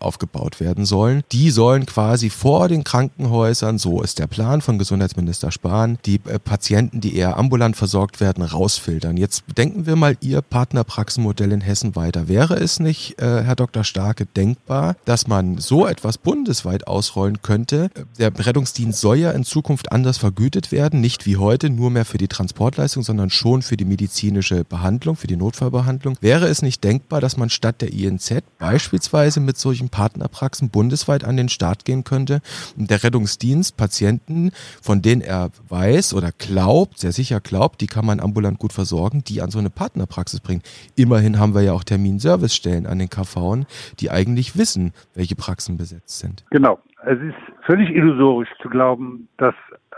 aufgebaut 0.00 0.60
werden 0.60 0.86
sollen. 0.86 1.24
Die 1.32 1.50
sollen 1.50 1.84
quasi 1.84 2.30
vor 2.30 2.68
den 2.68 2.84
Krankenhäusern, 2.84 3.78
so 3.78 4.00
ist 4.00 4.18
der 4.18 4.28
Plan 4.28 4.62
von 4.62 4.78
Gesundheitsminister 4.78 5.52
Spahn, 5.52 5.98
die 6.06 6.20
äh, 6.24 6.38
Patienten, 6.38 7.02
die 7.02 7.16
eher 7.16 7.36
ambulant 7.36 7.76
versorgt 7.76 8.20
werden, 8.20 8.42
rausfiltern. 8.42 9.18
Jetzt 9.18 9.44
denken 9.58 9.84
wir 9.84 9.96
mal 9.96 10.16
Ihr 10.22 10.40
Partnerpraxenmodell 10.40 11.52
in 11.52 11.65
Hessen 11.66 11.96
weiter. 11.96 12.28
Wäre 12.28 12.54
es 12.54 12.80
nicht, 12.80 13.20
äh, 13.20 13.42
Herr 13.42 13.56
Dr. 13.56 13.84
Starke, 13.84 14.24
denkbar, 14.24 14.96
dass 15.04 15.26
man 15.26 15.58
so 15.58 15.86
etwas 15.86 16.18
bundesweit 16.18 16.86
ausrollen 16.86 17.42
könnte? 17.42 17.90
Der 18.18 18.32
Rettungsdienst 18.34 19.00
soll 19.00 19.18
ja 19.18 19.32
in 19.32 19.44
Zukunft 19.44 19.92
anders 19.92 20.18
vergütet 20.18 20.72
werden, 20.72 21.00
nicht 21.00 21.26
wie 21.26 21.36
heute 21.36 21.68
nur 21.68 21.90
mehr 21.90 22.04
für 22.04 22.18
die 22.18 22.28
Transportleistung, 22.28 23.02
sondern 23.02 23.30
schon 23.30 23.62
für 23.62 23.76
die 23.76 23.84
medizinische 23.84 24.64
Behandlung, 24.64 25.16
für 25.16 25.26
die 25.26 25.36
Notfallbehandlung. 25.36 26.16
Wäre 26.20 26.46
es 26.46 26.62
nicht 26.62 26.82
denkbar, 26.84 27.20
dass 27.20 27.36
man 27.36 27.50
statt 27.50 27.80
der 27.80 27.92
INZ 27.92 28.32
beispielsweise 28.58 29.40
mit 29.40 29.58
solchen 29.58 29.88
Partnerpraxen 29.88 30.70
bundesweit 30.70 31.24
an 31.24 31.36
den 31.36 31.48
Start 31.48 31.84
gehen 31.84 32.04
könnte 32.04 32.40
und 32.76 32.90
der 32.90 33.02
Rettungsdienst 33.02 33.76
Patienten, 33.76 34.52
von 34.80 35.02
denen 35.02 35.22
er 35.22 35.50
weiß 35.68 36.14
oder 36.14 36.32
glaubt, 36.32 36.98
sehr 37.00 37.12
sicher 37.12 37.40
glaubt, 37.40 37.80
die 37.80 37.86
kann 37.86 38.06
man 38.06 38.20
ambulant 38.20 38.58
gut 38.58 38.72
versorgen, 38.72 39.24
die 39.24 39.42
an 39.42 39.50
so 39.50 39.58
eine 39.58 39.70
Partnerpraxis 39.70 40.40
bringen. 40.40 40.62
Immerhin 40.94 41.38
haben 41.38 41.54
wir 41.54 41.55
ja 41.62 41.72
auch 41.72 41.84
Terminservicestellen 41.84 42.86
an 42.86 42.98
den 42.98 43.10
KV, 43.10 43.64
die 44.00 44.10
eigentlich 44.10 44.56
wissen, 44.58 44.92
welche 45.14 45.36
Praxen 45.36 45.76
besetzt 45.76 46.18
sind. 46.18 46.44
Genau. 46.50 46.78
Es 47.04 47.20
ist 47.20 47.36
völlig 47.64 47.90
illusorisch 47.90 48.48
zu 48.60 48.68
glauben, 48.68 49.28
dass 49.36 49.54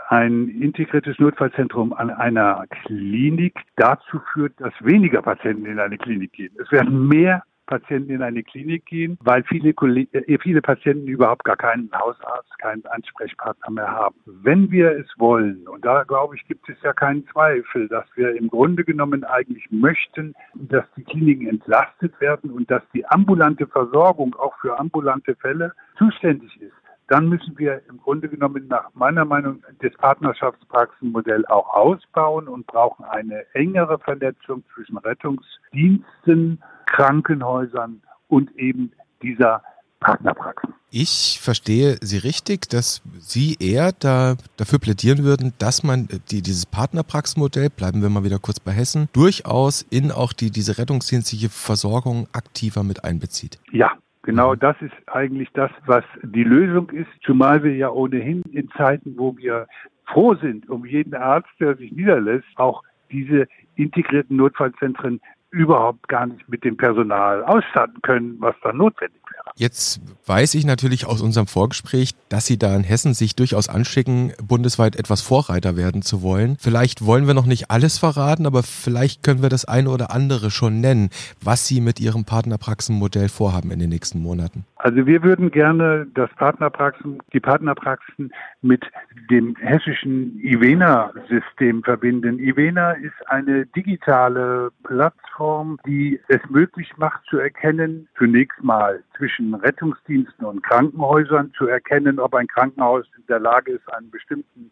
ein 0.09 0.49
integriertes 0.49 1.19
Notfallzentrum 1.19 1.93
an 1.93 2.09
einer 2.09 2.65
Klinik 2.85 3.59
dazu 3.75 4.19
führt, 4.33 4.53
dass 4.59 4.73
weniger 4.79 5.21
Patienten 5.21 5.65
in 5.65 5.79
eine 5.79 5.97
Klinik 5.97 6.33
gehen. 6.33 6.51
Es 6.59 6.71
werden 6.71 7.07
mehr 7.07 7.43
Patienten 7.69 8.11
in 8.11 8.23
eine 8.23 8.43
Klinik 8.43 8.85
gehen, 8.87 9.17
weil 9.21 9.43
viele, 9.43 9.69
äh, 9.69 10.37
viele 10.39 10.61
Patienten 10.61 11.07
überhaupt 11.07 11.43
gar 11.45 11.55
keinen 11.55 11.89
Hausarzt, 11.93 12.57
keinen 12.57 12.85
Ansprechpartner 12.87 13.71
mehr 13.71 13.91
haben. 13.91 14.15
Wenn 14.25 14.71
wir 14.71 14.91
es 14.91 15.07
wollen, 15.17 15.67
und 15.67 15.85
da 15.85 16.03
glaube 16.03 16.35
ich, 16.35 16.45
gibt 16.47 16.67
es 16.67 16.77
ja 16.83 16.93
keinen 16.93 17.27
Zweifel, 17.27 17.87
dass 17.87 18.05
wir 18.15 18.35
im 18.35 18.47
Grunde 18.47 18.83
genommen 18.83 19.23
eigentlich 19.23 19.69
möchten, 19.69 20.33
dass 20.55 20.85
die 20.97 21.03
Kliniken 21.03 21.47
entlastet 21.47 22.19
werden 22.19 22.49
und 22.49 22.69
dass 22.71 22.81
die 22.93 23.05
ambulante 23.05 23.67
Versorgung 23.67 24.35
auch 24.35 24.57
für 24.59 24.77
ambulante 24.79 25.35
Fälle 25.35 25.73
zuständig 25.97 26.59
ist 26.59 26.73
dann 27.09 27.27
müssen 27.27 27.57
wir 27.57 27.81
im 27.89 27.97
Grunde 27.97 28.29
genommen 28.29 28.67
nach 28.67 28.93
meiner 28.93 29.25
Meinung 29.25 29.63
das 29.81 29.91
Partnerschaftspraxenmodell 29.93 31.45
auch 31.47 31.73
ausbauen 31.73 32.47
und 32.47 32.67
brauchen 32.67 33.03
eine 33.03 33.45
engere 33.53 33.97
Vernetzung 33.97 34.63
zwischen 34.73 34.97
Rettungsdiensten, 34.97 36.61
Krankenhäusern 36.91 38.01
und 38.27 38.55
eben 38.57 38.91
dieser 39.21 39.63
Partnerpraxen. 39.99 40.73
Ich 40.91 41.39
verstehe 41.41 41.97
Sie 42.01 42.17
richtig, 42.17 42.69
dass 42.69 43.03
Sie 43.19 43.57
eher 43.59 43.91
da, 43.91 44.35
dafür 44.57 44.79
plädieren 44.79 45.23
würden, 45.23 45.53
dass 45.59 45.83
man 45.83 46.07
die, 46.31 46.41
dieses 46.41 46.65
Partnerpraxenmodell, 46.65 47.69
bleiben 47.69 48.01
wir 48.01 48.09
mal 48.09 48.23
wieder 48.23 48.39
kurz 48.39 48.59
bei 48.59 48.71
Hessen, 48.71 49.07
durchaus 49.13 49.83
in 49.83 50.11
auch 50.11 50.33
die, 50.33 50.49
diese 50.49 50.77
rettungsdienstliche 50.79 51.49
Versorgung 51.49 52.27
aktiver 52.33 52.83
mit 52.83 53.03
einbezieht. 53.03 53.59
Ja, 53.71 53.91
Genau 54.23 54.53
das 54.53 54.75
ist 54.81 54.93
eigentlich 55.07 55.49
das, 55.53 55.71
was 55.85 56.03
die 56.21 56.43
Lösung 56.43 56.89
ist, 56.89 57.09
zumal 57.23 57.63
wir 57.63 57.75
ja 57.75 57.89
ohnehin 57.89 58.43
in 58.51 58.69
Zeiten, 58.77 59.17
wo 59.17 59.35
wir 59.37 59.65
froh 60.05 60.35
sind 60.35 60.69
um 60.69 60.85
jeden 60.85 61.15
Arzt, 61.15 61.49
der 61.59 61.75
sich 61.77 61.91
niederlässt, 61.91 62.45
auch 62.57 62.83
diese 63.11 63.47
integrierten 63.75 64.35
Notfallzentren 64.35 65.21
überhaupt 65.51 66.07
gar 66.07 66.25
nicht 66.27 66.47
mit 66.49 66.63
dem 66.63 66.77
Personal 66.77 67.43
ausstatten 67.43 68.01
können, 68.01 68.37
was 68.39 68.55
da 68.63 68.73
notwendig 68.73 69.18
wäre. 69.18 69.18
Jetzt 69.55 69.99
weiß 70.25 70.53
ich 70.53 70.65
natürlich 70.65 71.05
aus 71.05 71.21
unserem 71.21 71.47
Vorgespräch, 71.47 72.11
dass 72.29 72.45
Sie 72.45 72.57
da 72.57 72.75
in 72.75 72.83
Hessen 72.83 73.13
sich 73.13 73.35
durchaus 73.35 73.67
anschicken, 73.67 74.33
bundesweit 74.41 74.95
etwas 74.95 75.21
Vorreiter 75.21 75.75
werden 75.75 76.01
zu 76.01 76.21
wollen. 76.21 76.57
Vielleicht 76.59 77.05
wollen 77.05 77.27
wir 77.27 77.33
noch 77.33 77.45
nicht 77.45 77.71
alles 77.71 77.97
verraten, 77.97 78.45
aber 78.45 78.63
vielleicht 78.63 79.23
können 79.23 79.41
wir 79.41 79.49
das 79.49 79.65
eine 79.65 79.89
oder 79.89 80.11
andere 80.11 80.51
schon 80.51 80.79
nennen, 80.79 81.09
was 81.41 81.67
Sie 81.67 81.81
mit 81.81 81.99
Ihrem 81.99 82.25
Partnerpraxenmodell 82.25 83.29
vorhaben 83.29 83.71
in 83.71 83.79
den 83.79 83.89
nächsten 83.89 84.21
Monaten. 84.21 84.65
Also 84.77 85.05
wir 85.05 85.23
würden 85.23 85.51
gerne 85.51 86.07
das 86.13 86.29
Partnerpraxen, 86.37 87.19
die 87.33 87.41
Partnerpraxen 87.41 88.31
mit 88.61 88.85
dem 89.29 89.55
hessischen 89.57 90.39
Ivena-System 90.39 91.83
verbinden. 91.83 92.39
Ivena 92.39 92.91
ist 92.93 93.27
eine 93.27 93.65
digitale 93.65 94.71
Plattform, 94.83 95.79
die 95.85 96.19
es 96.29 96.39
möglich 96.49 96.91
macht 96.95 97.21
zu 97.29 97.39
erkennen, 97.39 98.07
zunächst 98.17 98.63
mal 98.63 99.03
zwischen 99.17 99.28
Rettungsdiensten 99.37 100.45
und 100.45 100.63
Krankenhäusern 100.63 101.51
zu 101.57 101.67
erkennen, 101.67 102.19
ob 102.19 102.33
ein 102.33 102.47
Krankenhaus 102.47 103.05
in 103.17 103.25
der 103.27 103.39
Lage 103.39 103.73
ist, 103.73 103.93
einen 103.93 104.09
bestimmten 104.09 104.71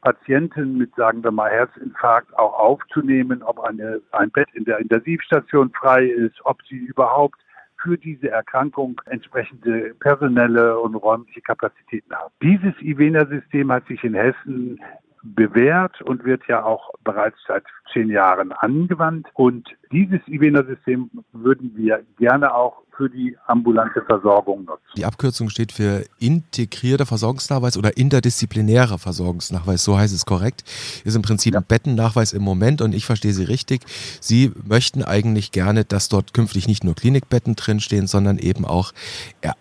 Patienten 0.00 0.78
mit, 0.78 0.94
sagen 0.94 1.24
wir 1.24 1.30
mal, 1.30 1.50
Herzinfarkt 1.50 2.36
auch 2.38 2.58
aufzunehmen, 2.58 3.42
ob 3.42 3.60
eine, 3.60 4.00
ein 4.12 4.30
Bett 4.30 4.48
in 4.54 4.64
der 4.64 4.78
Intensivstation 4.78 5.72
frei 5.72 6.04
ist, 6.04 6.36
ob 6.44 6.62
sie 6.68 6.76
überhaupt 6.76 7.40
für 7.82 7.96
diese 7.96 8.30
Erkrankung 8.30 9.00
entsprechende 9.06 9.94
personelle 10.00 10.78
und 10.78 10.94
räumliche 10.94 11.40
Kapazitäten 11.40 12.14
haben. 12.14 12.32
Dieses 12.42 12.74
IVENA-System 12.80 13.70
hat 13.72 13.86
sich 13.86 14.02
in 14.02 14.14
Hessen 14.14 14.80
bewährt 15.22 16.00
und 16.02 16.24
wird 16.24 16.46
ja 16.46 16.62
auch 16.62 16.92
bereits 17.04 17.36
seit 17.46 17.64
zehn 17.92 18.08
Jahren 18.08 18.52
angewandt. 18.52 19.28
Und 19.34 19.68
dieses 19.92 20.20
IVENA-System 20.26 21.10
würden 21.32 21.72
wir 21.76 22.04
gerne 22.18 22.54
auch 22.54 22.82
für 22.98 23.08
die 23.08 23.36
ambulante 23.46 24.02
Versorgung 24.02 24.64
nutzen. 24.64 24.82
Die 24.96 25.04
Abkürzung 25.04 25.48
steht 25.48 25.70
für 25.70 26.04
integrierter 26.18 27.06
Versorgungsnachweis 27.06 27.78
oder 27.78 27.96
interdisziplinärer 27.96 28.98
Versorgungsnachweis, 28.98 29.84
so 29.84 29.96
heißt 29.96 30.12
es 30.12 30.26
korrekt. 30.26 30.64
Ist 31.04 31.14
im 31.14 31.22
Prinzip 31.22 31.54
ja. 31.54 31.60
ein 31.60 31.66
Bettennachweis 31.66 32.32
im 32.32 32.42
Moment 32.42 32.82
und 32.82 32.94
ich 32.94 33.06
verstehe 33.06 33.32
Sie 33.32 33.44
richtig. 33.44 33.82
Sie 34.20 34.52
möchten 34.66 35.04
eigentlich 35.04 35.52
gerne, 35.52 35.84
dass 35.84 36.08
dort 36.08 36.34
künftig 36.34 36.66
nicht 36.66 36.82
nur 36.82 36.96
Klinikbetten 36.96 37.54
drinstehen, 37.54 38.08
sondern 38.08 38.36
eben 38.36 38.64
auch 38.64 38.92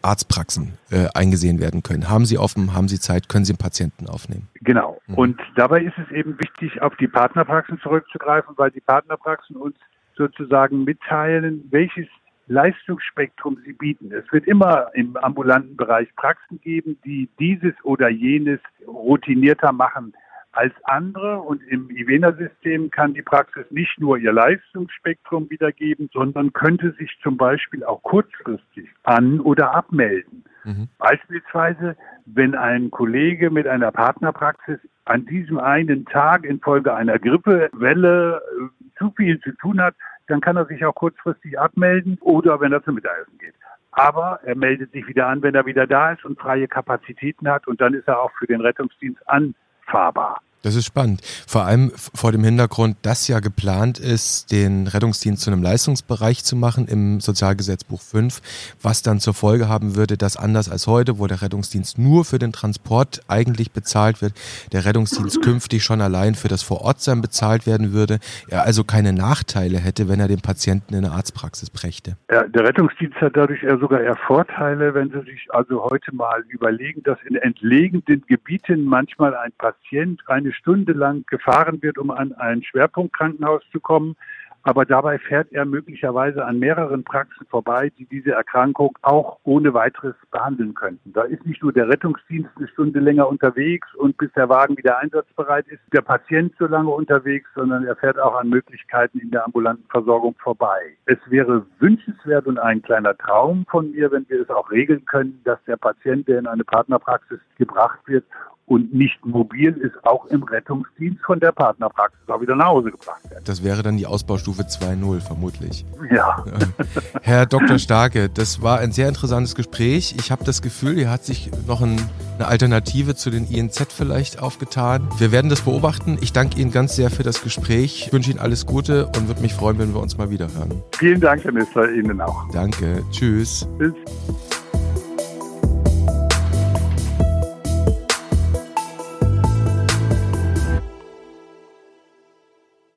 Arztpraxen 0.01 0.73
äh, 0.89 1.07
eingesehen 1.13 1.59
werden 1.59 1.83
können. 1.83 2.09
Haben 2.09 2.25
Sie 2.25 2.39
offen, 2.39 2.73
haben 2.73 2.87
Sie 2.87 2.99
Zeit, 2.99 3.29
können 3.29 3.45
Sie 3.45 3.53
einen 3.53 3.59
Patienten 3.59 4.07
aufnehmen? 4.07 4.47
Genau. 4.61 4.99
Mhm. 5.05 5.15
Und 5.15 5.41
dabei 5.55 5.83
ist 5.83 5.97
es 5.97 6.11
eben 6.11 6.39
wichtig, 6.39 6.81
auf 6.81 6.95
die 6.95 7.07
Partnerpraxen 7.07 7.79
zurückzugreifen, 7.81 8.55
weil 8.57 8.71
die 8.71 8.81
Partnerpraxen 8.81 9.55
uns 9.57 9.75
sozusagen 10.15 10.83
mitteilen, 10.83 11.67
welches 11.69 12.07
Leistungsspektrum 12.47 13.59
sie 13.65 13.73
bieten. 13.73 14.11
Es 14.11 14.31
wird 14.31 14.47
immer 14.47 14.89
im 14.93 15.17
ambulanten 15.17 15.75
Bereich 15.75 16.13
Praxen 16.15 16.59
geben, 16.61 16.97
die 17.03 17.29
dieses 17.39 17.73
oder 17.83 18.09
jenes 18.09 18.59
routinierter 18.87 19.71
machen 19.73 20.13
als 20.53 20.73
andere. 20.83 21.41
Und 21.41 21.61
im 21.67 21.89
IVENA-System 21.89 22.89
kann 22.89 23.13
die 23.13 23.21
Praxis 23.21 23.65
nicht 23.69 23.99
nur 23.99 24.17
ihr 24.17 24.33
Leistungsspektrum 24.33 25.49
wiedergeben, 25.49 26.09
sondern 26.13 26.53
könnte 26.53 26.93
sich 26.93 27.11
zum 27.21 27.37
Beispiel 27.37 27.83
auch 27.83 28.01
kurzfristig 28.03 28.89
an- 29.03 29.39
oder 29.39 29.73
abmelden. 29.75 30.43
Mhm. 30.63 30.87
Beispielsweise, 30.97 31.95
wenn 32.25 32.55
ein 32.55 32.91
Kollege 32.91 33.51
mit 33.51 33.67
einer 33.67 33.91
Partnerpraxis 33.91 34.79
an 35.05 35.25
diesem 35.25 35.59
einen 35.59 36.05
Tag 36.05 36.43
infolge 36.43 36.93
einer 36.93 37.19
Grippewelle 37.19 38.41
äh, 38.41 38.97
zu 38.97 39.11
viel 39.11 39.39
zu 39.39 39.51
tun 39.53 39.79
hat, 39.81 39.95
dann 40.27 40.41
kann 40.41 40.57
er 40.57 40.65
sich 40.65 40.85
auch 40.85 40.95
kurzfristig 40.95 41.59
abmelden 41.59 42.17
oder 42.21 42.59
wenn 42.59 42.73
er 42.73 42.83
zum 42.83 42.95
Mittagessen 42.95 43.37
geht. 43.37 43.55
Aber 43.91 44.39
er 44.43 44.55
meldet 44.55 44.91
sich 44.91 45.07
wieder 45.07 45.27
an, 45.27 45.41
wenn 45.41 45.55
er 45.55 45.65
wieder 45.65 45.87
da 45.87 46.11
ist 46.11 46.23
und 46.23 46.39
freie 46.39 46.67
Kapazitäten 46.67 47.49
hat 47.49 47.67
und 47.67 47.81
dann 47.81 47.93
ist 47.93 48.07
er 48.07 48.21
auch 48.21 48.31
für 48.37 48.45
den 48.45 48.61
Rettungsdienst 48.61 49.21
anfahrbar. 49.27 50.41
Das 50.63 50.75
ist 50.75 50.85
spannend. 50.85 51.21
Vor 51.47 51.65
allem 51.65 51.91
vor 51.95 52.31
dem 52.31 52.43
Hintergrund, 52.43 52.97
dass 53.03 53.27
ja 53.27 53.39
geplant 53.39 53.99
ist, 53.99 54.51
den 54.51 54.87
Rettungsdienst 54.87 55.43
zu 55.43 55.51
einem 55.51 55.61
Leistungsbereich 55.61 56.43
zu 56.43 56.55
machen 56.55 56.87
im 56.87 57.19
Sozialgesetzbuch 57.19 58.01
5, 58.01 58.41
was 58.81 59.01
dann 59.01 59.19
zur 59.19 59.33
Folge 59.33 59.69
haben 59.69 59.95
würde, 59.95 60.17
dass 60.17 60.35
anders 60.35 60.69
als 60.69 60.87
heute, 60.87 61.19
wo 61.19 61.27
der 61.27 61.41
Rettungsdienst 61.41 61.97
nur 61.99 62.25
für 62.25 62.39
den 62.39 62.51
Transport 62.51 63.21
eigentlich 63.27 63.71
bezahlt 63.71 64.21
wird, 64.21 64.33
der 64.71 64.83
Rettungsdienst 64.83 65.41
künftig 65.41 65.83
schon 65.83 66.01
allein 66.01 66.35
für 66.35 66.47
das 66.47 66.63
Vorortsein 66.63 67.21
bezahlt 67.21 67.67
werden 67.67 67.93
würde, 67.93 68.19
er 68.49 68.63
also 68.63 68.83
keine 68.83 69.13
Nachteile 69.13 69.77
hätte, 69.77 70.09
wenn 70.09 70.19
er 70.19 70.27
den 70.27 70.41
Patienten 70.41 70.95
in 70.95 71.05
eine 71.05 71.13
Arztpraxis 71.13 71.69
brächte. 71.69 72.17
Der 72.29 72.63
Rettungsdienst 72.63 73.21
hat 73.21 73.37
dadurch 73.37 73.63
eher 73.63 73.77
sogar 73.77 74.01
eher 74.01 74.15
Vorteile, 74.15 74.93
wenn 74.93 75.11
Sie 75.11 75.21
sich 75.31 75.47
also 75.49 75.83
heute 75.83 76.13
mal 76.13 76.43
überlegen, 76.49 77.03
dass 77.03 77.17
in 77.29 77.35
entlegenen 77.35 78.23
Gebieten 78.27 78.83
manchmal 78.83 79.35
ein 79.35 79.51
Patient 79.57 80.21
eine 80.27 80.46
eine 80.47 80.53
Stunde 80.53 80.93
lang 80.93 81.25
gefahren 81.27 81.81
wird, 81.81 81.97
um 81.97 82.09
an 82.09 82.33
ein 82.33 82.63
Schwerpunktkrankenhaus 82.63 83.61
zu 83.71 83.79
kommen. 83.81 84.15
Aber 84.63 84.85
dabei 84.85 85.17
fährt 85.17 85.53
er 85.53 85.63
möglicherweise 85.63 86.43
an 86.43 86.59
mehreren 86.59 87.05
Praxen 87.05 87.47
vorbei, 87.47 87.89
die 87.97 88.05
diese 88.05 88.31
Erkrankung 88.31 88.97
auch 89.01 89.39
ohne 89.43 89.73
weiteres 89.73 90.15
behandeln 90.29 90.73
könnten. 90.73 91.13
Da 91.13 91.21
ist 91.21 91.45
nicht 91.45 91.63
nur 91.63 91.71
der 91.71 91.87
Rettungsdienst 91.87 92.49
eine 92.57 92.67
Stunde 92.67 92.99
länger 92.99 93.29
unterwegs 93.29 93.87
und 93.95 94.17
bis 94.17 94.29
der 94.33 94.49
Wagen 94.49 94.75
wieder 94.75 94.97
einsatzbereit 94.97 95.67
ist, 95.69 95.79
der 95.93 96.01
Patient 96.01 96.53
so 96.59 96.65
lange 96.65 96.89
unterwegs, 96.89 97.49
sondern 97.55 97.85
er 97.85 97.95
fährt 97.95 98.19
auch 98.19 98.35
an 98.35 98.49
Möglichkeiten 98.49 99.19
in 99.19 99.31
der 99.31 99.45
ambulanten 99.45 99.87
Versorgung 99.89 100.35
vorbei. 100.37 100.97
Es 101.05 101.19
wäre 101.27 101.65
wünschenswert 101.79 102.45
und 102.45 102.59
ein 102.59 102.81
kleiner 102.81 103.17
Traum 103.17 103.65
von 103.69 103.91
mir, 103.91 104.11
wenn 104.11 104.27
wir 104.27 104.41
es 104.41 104.49
auch 104.49 104.69
regeln 104.69 105.05
können, 105.05 105.39
dass 105.45 105.63
der 105.65 105.77
Patient, 105.77 106.27
der 106.27 106.39
in 106.39 106.47
eine 106.47 106.65
Partnerpraxis 106.65 107.39
gebracht 107.57 107.99
wird, 108.05 108.25
und 108.67 108.93
nicht 108.93 109.25
mobil 109.25 109.71
ist 109.77 109.95
auch 110.05 110.25
im 110.25 110.43
Rettungsdienst 110.43 111.23
von 111.23 111.39
der 111.39 111.53
Partnerpraxis 111.53 112.19
auch 112.27 112.41
wieder 112.41 112.55
nach 112.55 112.67
Hause 112.67 112.91
gebracht 112.91 113.29
werden. 113.29 113.43
Das 113.45 113.63
wäre 113.63 113.81
dann 113.81 113.95
die 113.95 114.05
Ausbaustufe 114.05 114.63
2.0 114.63 115.21
vermutlich. 115.21 115.85
Ja. 116.11 116.43
Herr 117.21 117.45
Dr. 117.45 117.79
Starke, 117.79 118.29
das 118.29 118.61
war 118.61 118.79
ein 118.79 118.91
sehr 118.91 119.07
interessantes 119.07 119.55
Gespräch. 119.55 120.15
Ich 120.19 120.31
habe 120.31 120.43
das 120.43 120.61
Gefühl, 120.61 120.95
hier 120.95 121.09
hat 121.09 121.23
sich 121.23 121.49
noch 121.65 121.81
ein, 121.81 121.97
eine 122.35 122.47
Alternative 122.47 123.15
zu 123.15 123.29
den 123.29 123.47
INZ 123.47 123.93
vielleicht 123.93 124.41
aufgetan. 124.41 125.07
Wir 125.17 125.31
werden 125.31 125.49
das 125.49 125.61
beobachten. 125.61 126.17
Ich 126.19 126.33
danke 126.33 126.59
Ihnen 126.59 126.71
ganz 126.71 126.97
sehr 126.97 127.09
für 127.09 127.23
das 127.23 127.41
Gespräch. 127.41 128.07
Ich 128.07 128.13
wünsche 128.13 128.31
Ihnen 128.31 128.39
alles 128.39 128.65
Gute 128.65 129.05
und 129.07 129.29
würde 129.29 129.41
mich 129.41 129.53
freuen, 129.53 129.79
wenn 129.79 129.93
wir 129.93 130.01
uns 130.01 130.17
mal 130.17 130.29
wieder 130.29 130.53
hören. 130.53 130.83
Vielen 130.97 131.21
Dank, 131.21 131.45
Herr 131.45 131.53
Minister, 131.53 131.89
Ihnen 131.89 132.19
auch. 132.19 132.49
Danke. 132.51 133.01
Tschüss. 133.11 133.65
Tschüss. 133.79 133.93